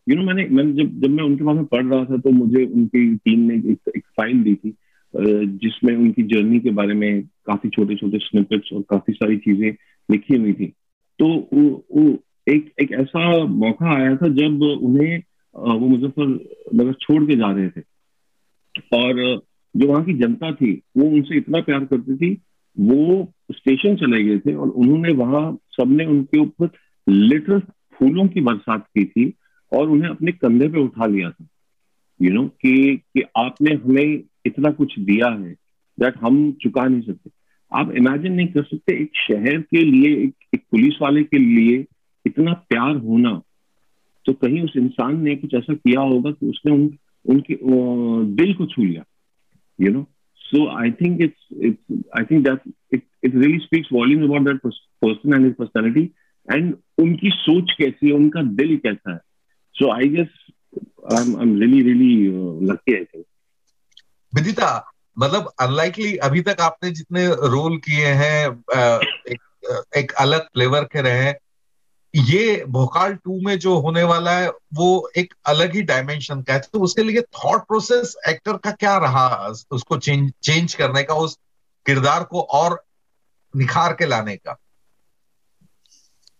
यू 0.10 0.15
नो 0.15 0.24
मैंने 0.24 0.48
मैंने 0.50 0.71
जब 0.74 1.00
जब 1.02 1.10
मैं 1.10 1.24
उनके 1.24 1.43
पास 1.43 1.56
में 1.56 1.65
पढ़ 1.65 1.86
रहा 1.86 2.04
था 2.06 2.17
तो 2.17 2.32
मुझे 2.32 2.63
उनकी 2.65 3.15
टीम 3.15 3.39
ने 3.39 3.56
एक, 3.71 3.80
एक 3.98 4.04
फ़ाइल 4.17 4.43
दी 4.43 4.56
थी 4.56 4.76
जिसमें 5.13 5.95
उनकी 5.95 6.24
जर्नी 6.24 6.60
के 6.60 6.71
बारे 6.71 6.93
में 6.93 7.24
काफ़ी 7.48 7.69
छोटे 7.69 7.95
छोटे 7.95 8.17
स्निपेट्स 8.17 8.69
और 8.74 8.82
काफ़ी 8.89 9.13
सारी 9.13 9.38
चीज़ें 9.38 9.69
लिखी 10.10 10.36
हुई 10.36 10.54
थी। 10.54 10.65
तो 11.19 11.28
वो, 11.54 11.86
वो 11.91 12.04
एक 12.48 12.71
एक 12.82 12.91
ऐसा 12.91 13.45
मौका 13.45 13.93
आया 13.95 14.15
था 14.15 14.28
जब 14.30 14.62
उन्हें 14.62 15.17
वो 15.56 15.88
मुजफ्फरनगर 15.88 16.93
छोड़ 16.93 17.24
के 17.24 17.36
जा 17.36 17.52
रहे 17.52 17.69
थे। 17.69 17.82
और 18.79 19.41
जो 19.77 19.88
वहाँ 19.88 20.03
की 20.03 20.13
जनता 20.13 20.51
थी 20.51 20.81
वो 20.97 21.03
उनसे 21.03 21.38
इतना 21.38 21.61
प्यार 21.61 21.85
करती 21.85 22.15
थी 22.15 22.38
वो 22.79 23.33
स्टेशन 23.51 23.95
चले 23.95 24.23
गए 24.23 24.38
थे 24.38 24.53
और 24.53 24.69
उन्होंने 24.69 25.13
वहाँ 25.13 25.57
सबने 25.71 26.05
उनके 26.05 26.39
ऊपर 26.39 26.69
लिटर 27.09 27.59
फूलों 27.93 28.27
की 28.27 28.41
बरसात 28.41 28.88
की 28.88 29.05
थी 29.05 29.33
और 29.73 29.89
उन्हें 29.89 30.09
अपने 30.09 30.31
कंधे 30.31 30.67
पे 30.67 30.79
उठा 30.79 31.05
लिया 31.05 31.29
था। 31.29 31.47
यू 32.21 32.27
you 32.27 32.35
नो 32.35 32.43
know, 32.43 32.55
कि 32.61 32.97
कि 32.97 33.23
आपने 33.38 33.75
हमें 33.75 34.23
इतना 34.45 34.71
कुछ 34.71 34.99
दिया 34.99 35.27
है 35.27 35.55
दैट 35.99 36.13
हम 36.21 36.51
चुका 36.51 36.85
नहीं 36.85 37.01
सकते। 37.01 37.29
आप 37.73 37.91
इमेजिन 37.91 38.33
नहीं 38.33 38.47
कर 38.47 38.63
सकते 38.63 39.01
एक 39.01 39.11
शहर 39.15 39.61
के 39.61 39.85
लिए 39.85 40.23
एक, 40.23 40.33
एक 40.53 40.63
पुलिस 40.71 40.93
वाले 41.01 41.23
के 41.23 41.38
लिए 41.38 41.85
इतना 42.25 42.53
प्यार 42.53 42.95
होना 42.95 43.41
तो 44.25 44.33
कहीं 44.33 44.61
उस 44.61 44.73
इंसान 44.77 45.23
ने 45.23 45.35
कुछ 45.35 45.53
ऐसा 45.53 45.73
किया 45.73 46.01
होगा 46.01 46.31
कि 46.31 46.49
उसने 46.49 46.71
उन, 46.71 46.97
उनके 47.25 47.57
दिल 48.35 48.53
को 48.53 48.65
छू 48.65 48.83
लिया 48.83 49.03
you 49.81 49.91
know 49.91 50.07
so 50.35 50.83
I 50.83 50.91
think 50.91 51.21
it's 51.21 51.47
it's 51.61 52.03
I 52.19 52.23
think 52.23 52.47
that 52.47 52.73
it 52.93 53.03
it 53.23 53.35
really 53.35 53.57
speaks 53.57 53.89
volume 53.93 54.23
about 54.23 54.41
that 54.41 54.57
person 55.05 55.33
and 55.33 55.45
his 55.45 55.55
personality 55.55 56.09
and 56.53 56.75
उनकी 56.97 57.29
सोच 57.29 57.71
कैसी 57.77 58.07
है 58.07 58.13
उनका 58.13 58.41
दिल 58.41 58.77
कैसा 58.77 59.11
है। 59.11 59.19
So 59.73 59.91
I 59.91 60.09
guess 60.09 60.27
I 61.13 61.23
am 61.23 61.61
really 61.61 61.81
really 61.81 62.27
lucky 62.65 62.93
I 62.93 63.03
think 63.03 63.25
Vidita 64.35 64.91
मतलब 65.19 65.51
unlikely 65.61 66.15
अभी 66.15 66.41
तक 66.41 66.57
आपने 66.61 66.91
जितने 66.91 67.27
रोल 67.27 67.77
किए 67.77 68.07
हैं 68.07 68.47
एक, 69.31 69.39
एक 69.97 70.11
अलग 70.11 70.41
फ्लेवर 70.41 70.81
के 70.83 71.01
रहे 71.01 71.33
ये 72.15 72.63
भोकाल 72.67 73.13
टू 73.15 73.39
में 73.41 73.58
जो 73.60 73.75
होने 73.80 74.04
वाला 74.04 74.32
है 74.32 74.49
वो 74.73 75.10
एक 75.17 75.34
अलग 75.45 75.73
ही 75.75 75.82
डायमेंशन 75.84 76.41
का 76.41 76.54
है। 76.54 76.60
तो 76.60 76.80
उसके 76.80 77.04
लिए 77.04 77.21
थॉट 77.21 77.67
प्रोसेस 77.67 78.15
एक्टर 78.30 78.58
का 78.58 78.71
क्या 78.71 78.97
रहा? 78.97 79.47
उसको 79.71 79.97
चेंज 79.97 80.32
चेंज 80.43 80.73
करने 80.73 81.04
का 81.04 81.13
उस 81.13 81.38
किरदार 81.86 82.23
को 82.23 82.41
और 82.41 82.84
निखार 83.54 83.93
के 83.93 84.06
लाने 84.06 84.36
का। 84.36 84.58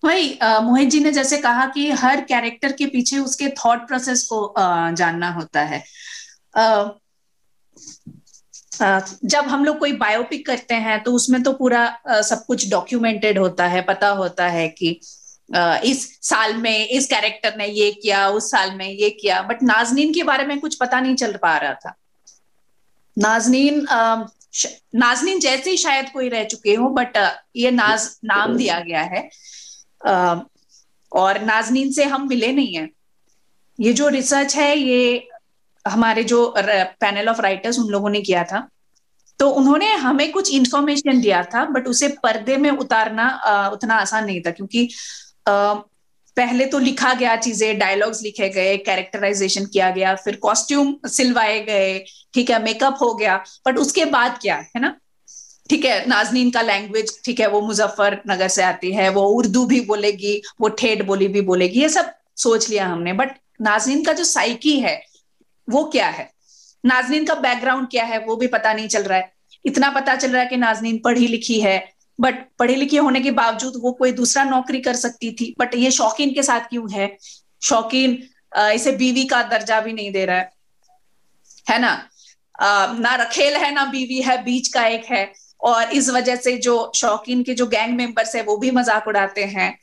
वही 0.03 0.38
मोहित 0.43 0.89
जी 0.89 0.99
ने 0.99 1.11
जैसे 1.11 1.38
कहा 1.38 1.65
कि 1.65 1.89
हर 1.91 2.21
कैरेक्टर 2.21 2.71
के 2.71 2.85
पीछे 2.85 3.17
उसके 3.19 3.49
थॉट 3.49 3.88
प्रोसेस 3.88 4.23
को 4.23 4.45
आ, 4.45 4.91
जानना 4.91 5.31
होता 5.31 5.61
है। 5.61 5.83
आ, 6.57 6.89
जब 9.25 9.45
हम 9.45 9.65
लोग 9.65 9.77
कोई 9.79 9.91
बायोपिक 9.91 10.45
करते 10.45 10.75
हैं 10.75 11.01
तो 11.03 11.11
उसमें 11.13 11.41
तो 11.43 11.53
पूरा 11.53 12.21
सब 12.21 12.45
कुछ 12.45 12.69
डॉक्यूमेंटेड 12.69 13.38
होता 13.38 13.67
है 13.67 13.81
पता 13.81 14.09
होता 14.13 14.47
है 14.47 14.67
कि 14.69 14.99
इस 15.49 16.08
साल 16.21 16.55
में, 16.58 16.88
इस 16.88 17.08
कैरेक्टर 17.08 17.58
ने 17.58 17.67
ये 17.67 17.91
किया, 17.93 18.27
उस 18.29 18.49
साल 18.51 18.71
में 18.71 18.88
ये 18.88 19.10
किया 19.12 19.41
बट 19.41 19.63
नाजनीन 19.63 20.13
के 20.13 20.23
बारे 20.23 20.45
में 20.45 20.60
कुछ 20.60 20.75
पता 20.75 20.99
नहीं 20.99 21.15
चल 21.15 21.38
पा 21.41 21.58
रहा 21.58 21.73
था। 21.75 21.95
नाजनीन 23.17 23.86
नाजनीन 24.95 25.39
जैसे 25.39 25.69
ही 25.69 25.77
शायद 25.77 26.10
कोई 26.10 26.29
रह 26.29 26.43
चुके 26.45 26.73
हो 26.75 26.89
बट 26.89 27.17
ये 27.55 27.71
नाज, 27.71 28.10
नाम 28.25 28.55
दिया 28.58 28.79
गया 28.79 29.01
है। 29.03 29.29
और 31.12 31.41
नाजनीन 31.43 31.91
से 31.91 32.03
हम 32.05 32.27
मिले 32.27 32.51
नहीं 32.51 32.75
है। 32.75 32.88
ये 33.79 33.93
जो 33.93 34.08
रिसर्च 34.10 34.55
है, 34.55 34.77
ये 34.77 35.27
हमारे 35.86 36.23
जो 36.23 36.53
पैनल 36.58 37.29
ऑफ़ 37.29 37.41
राइटर्स 37.41 37.79
उन 37.79 37.89
लोगों 37.89 38.10
ने 38.10 38.21
किया 38.21 38.43
था। 38.43 38.67
तो 39.39 39.49
उन्होंने 39.51 39.91
हमें 39.93 40.31
कुछ 40.31 40.51
इंफॉर्मेशन 40.51 41.21
दिया 41.21 41.43
था 41.45 41.63
बट 41.67 41.88
उसे 41.88 42.08
पर्दे 42.23 42.58
में 42.58 42.69
उतारना 42.71 43.27
उतना 43.73 43.95
आसान 43.95 44.25
नहीं 44.25 44.41
था, 44.41 44.51
क्योंकि 44.51 44.89
पहले 45.47 46.65
तो 46.65 46.79
लिखा 46.79 47.13
गया 47.13 47.36
चीज़ें 47.38 47.77
डायलॉग्स 47.79 48.21
लिखे 48.23 48.49
गए 48.49 48.75
कैरेक्टराइजेशन 48.79 49.65
किया 49.65 49.89
गया, 49.91 50.15
फिर 50.15 50.36
कॉस्ट्यूम 50.36 50.95
सिलवाए 51.08 51.60
गए, 51.62 51.97
ठीक 52.34 52.49
है 52.49 52.62
मेकअप 52.63 52.97
हो 53.01 53.13
गया 53.13 53.38
बट 53.67 53.77
उसके 53.77 54.05
बाद 54.08 54.38
क्या 54.41 54.55
है 54.55 54.81
ना? 54.81 54.95
ठीक 55.69 55.86
है, 55.86 56.05
नाजनीन 56.08 56.49
का 56.51 56.62
लैंग्वेज 56.62 57.19
ठीक 57.25 57.39
है, 57.39 57.47
वो 57.47 57.62
मुजफ्फरनगर 57.62 58.47
से 58.47 58.63
आती 58.63 58.91
है, 58.91 59.10
वो 59.10 59.23
उर्दू 59.29 59.65
भी 59.65 59.79
बोलेगी, 59.81 60.41
वो 60.62 60.69
ठेठ 60.71 61.05
बोली 61.05 61.27
भी 61.27 61.41
बोलेगी, 61.41 61.81
ये 61.81 61.89
सब 61.89 62.13
सोच 62.38 62.69
लिया 62.69 62.88
हमने 62.88 63.13
बट 63.13 63.31
नाजनीन 63.62 64.03
का 64.03 64.13
जो 64.13 64.23
साइकी 64.23 64.79
है, 64.79 65.01
वो 65.67 65.84
क्या 65.84 66.08
है? 66.08 66.29
नाजनीन 66.84 67.25
का 67.25 67.36
बैकग्राउंड 67.36 67.88
क्या 67.89 68.03
है, 68.03 68.19
वो 68.19 68.36
भी 68.36 68.47
पता 68.47 68.73
नहीं 68.73 68.88
चल 68.88 69.03
रहा 69.03 69.17
है। 69.17 69.34
इतना 69.65 69.89
पता 69.89 70.15
चल 70.15 70.31
रहा 70.31 70.41
है 70.41 70.47
कि 70.47 70.58
नाजनीन 70.58 70.97
पढ़ी 70.97 71.27
लिखी 71.27 71.60
है 71.62 71.77
बट 72.19 72.36
पढ़ी 72.60 72.75
लिखे 72.75 72.97
होने 72.97 73.19
के 73.21 73.32
बावजूद 73.34 73.73
वो 73.84 73.91
कोई 73.91 74.12
दूसरा 74.13 74.43
नौकरी 74.43 74.80
कर 74.82 74.95
सकती 74.95 75.32
थी। 75.32 75.54
बट 75.60 75.75
ये 75.75 75.91
शौकीन 75.91 76.34
के 76.34 76.43
साथ 76.43 76.69
क्यों 76.69 76.91
है? 76.91 77.15
शौकीन 77.62 78.21
इसे 78.73 78.91
बीवी 78.93 79.25
का 79.25 79.41
दर्जा 79.45 79.80
भी 79.82 79.93
नहीं 79.93 80.12
दे 80.12 80.25
रहा 80.25 80.38
है। 80.38 80.51
है 81.69 81.80
ना? 81.80 81.93
ना 82.99 83.15
रखेल 83.15 83.56
है, 83.56 83.73
ना 83.73 83.86
बीवी 83.86 84.21
है, 84.21 84.43
बीच 84.43 84.67
का 84.67 84.86
एक 84.88 85.06
है। 85.06 85.32
और 85.62 85.91
इस 85.91 86.10
वजह 86.10 86.36
से 86.36 86.58
जो 86.58 86.91
शौकीन 86.95 87.43
के 87.43 87.54
जो 87.54 87.65
गैंग 87.67 87.95
मेंबर्स 87.97 88.36
है, 88.36 88.43
वो 88.43 88.58
भी 88.58 88.71
मज़ाक 88.71 89.08
उड़ाते 89.08 89.43
हैं। 89.45 89.78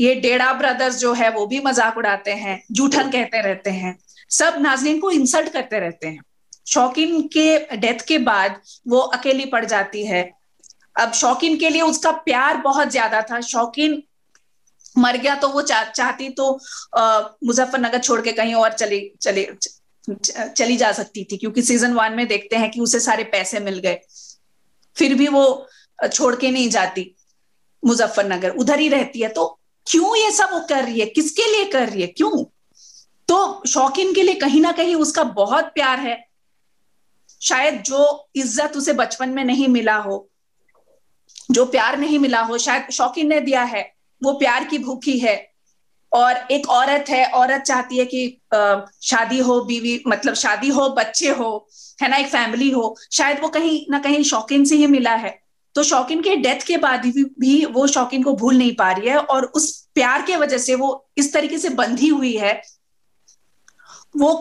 ये 0.00 0.14
डेढ़ा 0.14 0.52
ब्रदर्स 0.52 0.98
जो 0.98 1.12
है, 1.12 1.30
वो 1.30 1.46
भी 1.46 1.60
मज़ाक 1.60 1.96
उड़ाते 1.98 2.32
हैं, 2.34 2.62
जूठन 2.72 3.10
कहते 3.10 3.40
रहते 3.42 3.70
हैं। 3.70 3.96
सब 4.30 4.56
नाजरीन 4.60 4.98
को 5.00 5.10
इंसल्ट 5.10 5.48
करते 5.48 5.78
रहते 5.80 6.06
हैं। 6.06 6.20
शौकीन 6.66 7.20
के 7.28 7.76
डेथ 7.76 8.06
के 8.08 8.18
बाद 8.20 8.60
वो 8.88 8.98
अकेली 8.98 9.44
पड़ 9.46 9.64
जाती 9.64 10.04
है। 10.06 10.22
अब 10.96 11.12
शौकीन 11.14 11.56
के 11.58 11.70
लिए 11.70 11.82
उसका 11.82 12.10
प्यार 12.24 12.56
बहुत 12.58 12.88
ज़्यादा 12.90 13.20
था। 13.22 13.40
शौकीन 13.42 14.02
मर 14.96 15.16
गया 15.16 15.34
तो 15.34 15.48
वो 15.48 15.62
चा, 15.62 15.82
चाहती 15.84 16.28
तो 16.30 16.52
मुजफ्फरनगर 17.46 17.98
छोड़ 17.98 18.20
के 18.20 18.32
कहीं 18.32 18.54
और 18.56 18.72
चली 18.74 19.00
चली 19.20 19.46
चली 20.08 20.76
जा 20.76 20.90
सकती 20.92 21.24
थी 21.24 21.36
क्योंकि 21.36 21.62
सीज़न 21.62 21.92
वन 21.92 22.12
में 22.12 22.26
देखते 22.28 22.56
हैं 22.56 22.70
कि 22.70 22.80
उसे 22.80 23.00
सारे 23.00 23.24
पैसे 23.26 23.60
मिल 23.60 23.78
गए। 23.78 23.98
फिर 24.96 25.14
भी 25.14 25.28
वो 25.28 25.44
छोड़ 26.04 26.34
के 26.36 26.50
नहीं 26.50 26.68
जाती 26.70 27.14
मुजफ्फरनगर। 27.82 28.50
उधर 28.52 28.78
ही 28.78 28.88
रहती 28.88 29.20
है। 29.20 29.28
तो 29.28 29.46
क्यों 29.86 30.16
ये 30.16 30.30
सब 30.32 30.52
वो 30.52 30.60
कर 30.68 30.84
रही 30.84 31.00
है? 31.00 31.06
किसके 31.08 31.50
लिए 31.52 31.64
कर 31.64 31.88
रही 31.88 32.02
है? 32.02 32.06
क्यों? 32.08 32.44
तो 33.28 33.62
शौकीन 33.68 34.12
के 34.14 34.22
लिए 34.22 34.34
कहीं 34.36 34.60
ना 34.60 34.72
कहीं 34.72 34.94
उसका 34.96 35.24
बहुत 35.34 35.70
प्यार 35.74 35.98
है। 36.00 36.16
शायद 37.40 37.82
जो 37.82 38.28
इज़्ज़त 38.36 38.76
उसे 38.76 38.92
बचपन 38.94 39.28
में 39.28 39.44
नहीं 39.44 39.68
मिला 39.68 39.96
हो 39.98 40.28
जो 41.48 41.64
प्यार 41.66 41.98
नहीं 41.98 42.18
मिला 42.18 42.40
हो 42.40 42.58
शायद 42.58 42.90
शौकीन 42.92 43.28
ने 43.28 43.40
दिया 43.40 43.62
है 43.64 43.82
वो 44.22 44.32
प्यार 44.32 44.64
की 44.64 44.78
भूखी 44.78 45.18
है। 45.18 45.36
और 46.12 46.36
एक 46.50 46.68
औरत 46.68 47.08
है 47.08 47.24
औरत 47.30 47.62
चाहती 47.62 47.98
है 47.98 48.04
कि 48.04 48.40
शादी 49.02 49.38
हो 49.38 49.60
बीवी 49.60 50.02
मतलब 50.08 50.34
शादी 50.34 50.68
हो 50.68 50.88
बच्चे 50.88 51.28
हो 51.30 51.68
है 52.02 52.08
ना 52.08 52.16
एक 52.16 52.26
फैमिली 52.26 52.70
हो 52.70 52.96
शायद 53.12 53.40
वो 53.40 53.48
कहीं 53.48 53.80
ना 53.90 53.98
कहीं 53.98 54.22
शौकीन 54.22 54.64
से 54.64 54.76
ही 54.76 54.86
मिला 54.86 55.14
है। 55.14 55.38
तो 55.74 55.82
शौकीन 55.82 56.22
के 56.22 56.36
डेथ 56.36 56.66
के 56.66 56.76
बाद 56.76 57.00
भी, 57.00 57.24
भी 57.24 57.64
वो 57.64 57.86
शौकीन 57.86 58.22
को 58.22 58.32
भूल 58.32 58.56
नहीं 58.58 58.74
पा 58.74 58.90
रही 58.92 59.08
है 59.08 59.18
और 59.18 59.44
उस 59.44 59.70
प्यार 59.94 60.22
के 60.22 60.36
वजह 60.36 60.58
से 60.58 60.74
वो 60.74 61.08
इस 61.18 61.32
तरीके 61.32 61.58
से 61.58 61.68
बंधी 61.74 62.08
हुई 62.08 62.36
है। 62.36 62.60
वो 64.16 64.32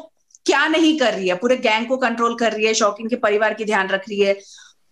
क्या 0.45 0.67
नहीं 0.67 0.97
कर 0.99 1.13
रही 1.13 1.27
है? 1.27 1.35
पूरे 1.35 1.57
गैंग 1.57 1.87
को 1.87 1.97
कंट्रोल 1.97 2.35
कर 2.35 2.51
रही 2.51 2.65
है 2.65 2.73
शौकीन 2.73 3.07
के 3.09 3.15
परिवार 3.17 3.53
की 3.53 3.65
ध्यान 3.65 3.87
रख 3.87 4.09
रही 4.09 4.19
है। 4.19 4.39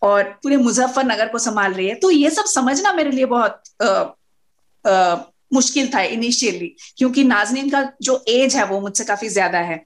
और 0.03 0.23
पूरे 0.43 0.57
मुजफ्फरनगर 0.57 1.27
को 1.27 1.39
संभाल 1.39 1.73
रही 1.73 1.87
है। 1.87 1.95
तो 1.95 2.11
ये 2.11 2.29
सब 2.29 2.45
समझना 2.45 2.93
मेरे 2.93 3.11
लिए 3.11 3.25
बहुत 3.25 3.61
आ, 3.81 3.87
आ, 4.85 5.15
मुश्किल 5.53 5.89
था 5.93 6.01
इनिशियली 6.01 6.67
क्योंकि 6.97 7.23
नाजनीन 7.23 7.69
का 7.69 7.81
जो 8.01 8.23
एज 8.27 8.55
है 8.55 8.65
वो 8.65 8.79
मुझसे 8.81 9.03
काफ़ी 9.03 9.29
ज़्यादा 9.29 9.59
है। 9.59 9.83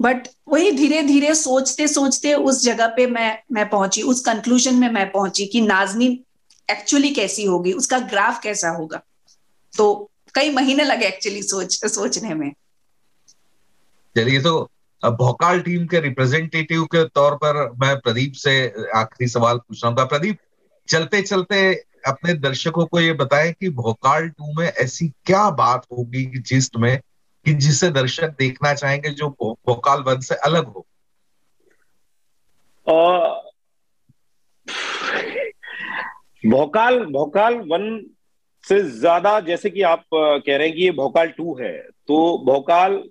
बट 0.00 0.28
वही 0.48 0.70
धीरे 0.72 1.02
धीरे 1.02 1.34
सोचते 1.34 1.86
सोचते 1.88 2.34
उस 2.34 2.62
जगह 2.64 2.86
पे 2.86 3.06
मैं 3.06 3.38
मैं 3.52 3.68
पहुँची 3.68 4.02
उस 4.02 4.20
कंक्लूजन 4.20 4.74
में 4.74 4.88
मैं 4.88 5.10
पहुँची 5.12 5.46
कि 5.46 5.60
नाजनीन 5.60 6.18
एक्चुअली 6.68 7.10
कैसी 7.10 7.44
होगी 7.44 7.72
उसका 7.72 7.98
ग्राफ 7.98 8.40
कैसा 8.42 8.70
होगा। 8.70 9.00
तो 9.74 10.10
कई 10.34 10.50
महीने 10.50 10.84
लगे 10.84 11.06
एक्चुअली 11.06 11.42
सोच 11.42 11.84
सोचने 11.84 12.34
में। 12.34 12.50
चलिए 14.16 14.40
तो 14.40 14.70
भोकाल 15.02 15.60
टीम 15.60 15.86
के 15.86 16.00
रिप्रेजेंटेटिव 16.00 16.84
के 16.84 17.04
तौर 17.08 17.34
पर 17.36 17.70
मैं 17.72 17.96
प्रदीप 18.00 18.32
से 18.32 18.54
आखिरी 18.94 19.28
सवाल 19.28 19.58
पूछ 19.58 19.84
रहा 19.84 19.92
हूँ। 19.92 20.08
प्रदीप 20.08 20.38
चलते 20.88 21.22
चलते 21.22 21.74
अपने 22.06 22.34
दर्शकों 22.34 22.86
को 22.86 23.00
ये 23.00 23.12
बताएँ 23.12 23.52
कि 23.52 23.68
भोकाल 23.70 24.28
टू 24.28 24.52
में 24.58 24.66
ऐसी 24.66 25.08
क्या 25.08 25.50
बात 25.50 25.86
होगी 25.92 26.24
जिस्ट 26.24 26.76
में 26.76 27.00
कि 27.46 27.54
जिसे 27.54 27.90
दर्शक 27.90 28.36
देखना 28.38 28.74
चाहेंगे 28.74 29.10
जो 29.10 29.28
भोकाल 29.42 30.02
वन 30.02 30.20
से 30.20 30.34
अलग 30.34 30.66
हो? 30.66 30.86
भोकाल 36.46 37.04
भोकाल 37.04 37.54
वन 37.54 38.06
से 38.64 38.82
ज़्यादा 38.82 39.40
जैसे 39.40 39.70
कि 39.70 39.82
आप 39.82 40.04
कह 40.14 40.56
रहे 40.56 40.66
हैं 40.66 40.76
कि 40.76 40.82
ये 40.82 40.90
भोकाल 40.90 41.28
टू 41.28 41.58
है 41.60 41.72
तो 42.08 42.16
भोकाल 42.46 43.02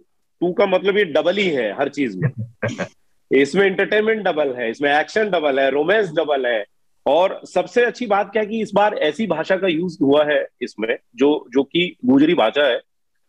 टू 0.42 0.54
का 0.54 0.66
मतलब 0.66 0.98
ये 0.98 1.06
डबल 1.06 1.38
ही 1.38 1.50
है 1.50 1.72
हर 1.78 1.90
चीज़ 1.90 2.18
में। 2.18 2.30
इसमें 3.32 3.66
इंटरटेनमेंट 3.68 4.22
डबल 4.22 4.54
है 4.54 4.70
इसमें 4.72 5.00
एक्शन 5.00 5.30
डबल 5.30 5.60
है 5.60 5.70
रोमांस 5.72 6.12
डबल 6.12 6.46
है। 6.48 6.66
और 7.06 7.42
सबसे 7.46 7.86
अच्छी 7.86 8.06
बात 8.06 8.32
क्या 8.32 8.42
है 8.42 8.48
कि 8.50 8.62
इस 8.62 8.72
बार 8.76 8.94
ऐसी 8.94 9.28
भाषा 9.28 9.58
का 9.58 9.68
यूज़ 9.68 9.98
हुआ 10.02 10.26
है 10.26 10.48
इसमें 10.62 10.98
जो 11.16 11.48
जो 11.50 11.64
कि 11.64 11.96
गुजरी 12.06 12.34
भाषा 12.34 12.68
है 12.68 12.82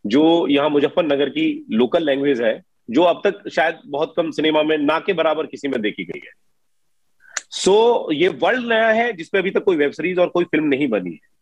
जो 0.06 0.46
यहाँ 0.48 0.70
मुजफ्फरनगर 0.70 1.28
की 1.28 1.66
लोकल 1.70 2.04
लैंग्वेज 2.04 2.40
है 2.42 2.62
जो 2.90 3.02
अब 3.02 3.20
तक 3.26 3.48
शायद 3.48 3.78
बहुत 3.86 4.14
कम 4.16 4.30
सिनेमा 4.30 4.62
में 4.62 4.78
ना 4.78 4.98
के 4.98 5.12
बराबर 5.12 5.46
किसी 5.46 5.68
में 5.68 5.80
देखी 5.80 6.04
गई 6.04 6.20
है। 6.24 6.30
सो 7.50 8.06
so, 8.08 8.16
ये 8.16 8.28
वर्ल्ड 8.28 8.68
नया 8.68 8.88
है 8.88 9.12
जिसपे 9.12 9.38
अभी 9.38 9.50
तक 9.50 9.64
कोई 9.64 9.76
वेब 9.76 9.90
सीरीज़ 9.90 10.20
और 10.20 10.28
कोई 10.28 10.44
फ़िल्म 10.44 10.64
नहीं 10.64 10.88
बनी 10.88 11.10
है। 11.10 11.36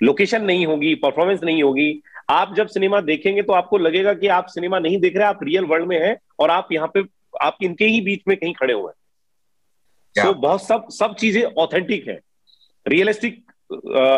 लोकेशन 0.00 0.44
नहीं 0.44 0.66
होगी 0.66 0.94
परफॉर्मेंस 0.96 1.40
नहीं 1.44 1.62
होगी। 1.62 2.02
आप 2.30 2.54
जब 2.54 2.66
सिनेमा 2.66 3.00
देखेंगे 3.02 3.42
तो 3.42 3.52
आपको 3.52 3.78
लगेगा 3.78 4.12
कि 4.14 4.28
आप 4.28 4.46
सिनेमा 4.48 4.78
नहीं 4.78 4.98
देख 5.00 5.16
रहे 5.16 5.26
आप 5.26 5.42
रियल 5.42 5.64
वर्ल्ड 5.64 5.86
में 5.88 5.98
हैं 6.00 6.16
और 6.40 6.50
आप 6.50 6.68
यहाँ 6.72 6.90
पे 6.94 7.02
आप 7.42 7.58
इनके 7.62 7.84
ही 7.84 8.00
बीच 8.00 8.22
में 8.28 8.36
कहीं 8.36 8.52
खड़े 8.54 8.74
हुए 8.74 8.92
हैं। 8.92 8.94
तो 10.16 10.34
बहुत 10.34 10.62
सब 10.62 10.86
सब 10.90 11.14
चीज़ें 11.14 11.42
ऑथेंटिक 11.54 12.06
है। 12.08 12.18
रियलिस्टिक 12.86 13.42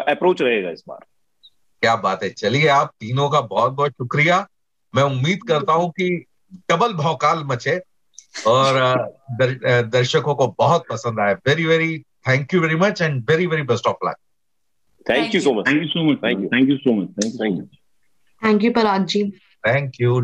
अप्रोच 0.09 0.43
रहेगा 0.43 0.71
इस 0.71 0.83
बार। 0.89 1.05
क्या 1.83 1.95
बात 1.97 2.23
है। 2.23 2.31
चलिए 2.31 2.69
आप 2.69 2.93
तीनों 3.01 3.29
का 3.31 3.41
बहुत 3.43 3.73
बहुत 3.73 3.93
शुक्रिया। 3.93 4.47
मैं 4.95 5.03
उम्मीद 5.05 5.43
करता 5.49 5.73
हूँ 5.73 5.91
कि 5.91 6.09
डबल 6.71 6.93
भौकाल 6.95 7.43
मचे 7.47 7.77
और 8.47 8.75
दर, 9.33 9.83
दर्शकों 9.85 10.35
को 10.35 10.47
बहुत 10.59 10.87
पसंद 10.91 11.21
आए। 11.21 11.35
Very 11.47 11.65
very 11.65 11.99
thank 12.29 12.55
you 12.55 12.61
very 12.61 12.75
much 12.77 13.03
and 13.03 13.23
very 13.31 13.47
very 13.47 13.63
best 13.65 13.87
of 13.87 14.07
luck 14.07 14.17
Thank, 15.09 15.35
you 15.35 15.41
so 15.41 15.55
much. 15.55 15.67
Thank 15.67 15.83
you 15.83 15.89
so 15.89 16.05
much. 16.05 16.21
Thank 16.21 16.41
you. 16.41 16.49
Thank 16.55 16.69
you 16.69 16.79
so 16.85 16.93
much. 16.93 17.09
Thank 17.19 17.57
you. 17.57 17.69
Thank 18.43 18.63
you, 18.63 18.73
Parag 18.73 19.07
ji. 19.09 19.21
Thank 19.65 19.99
you. 19.99 20.15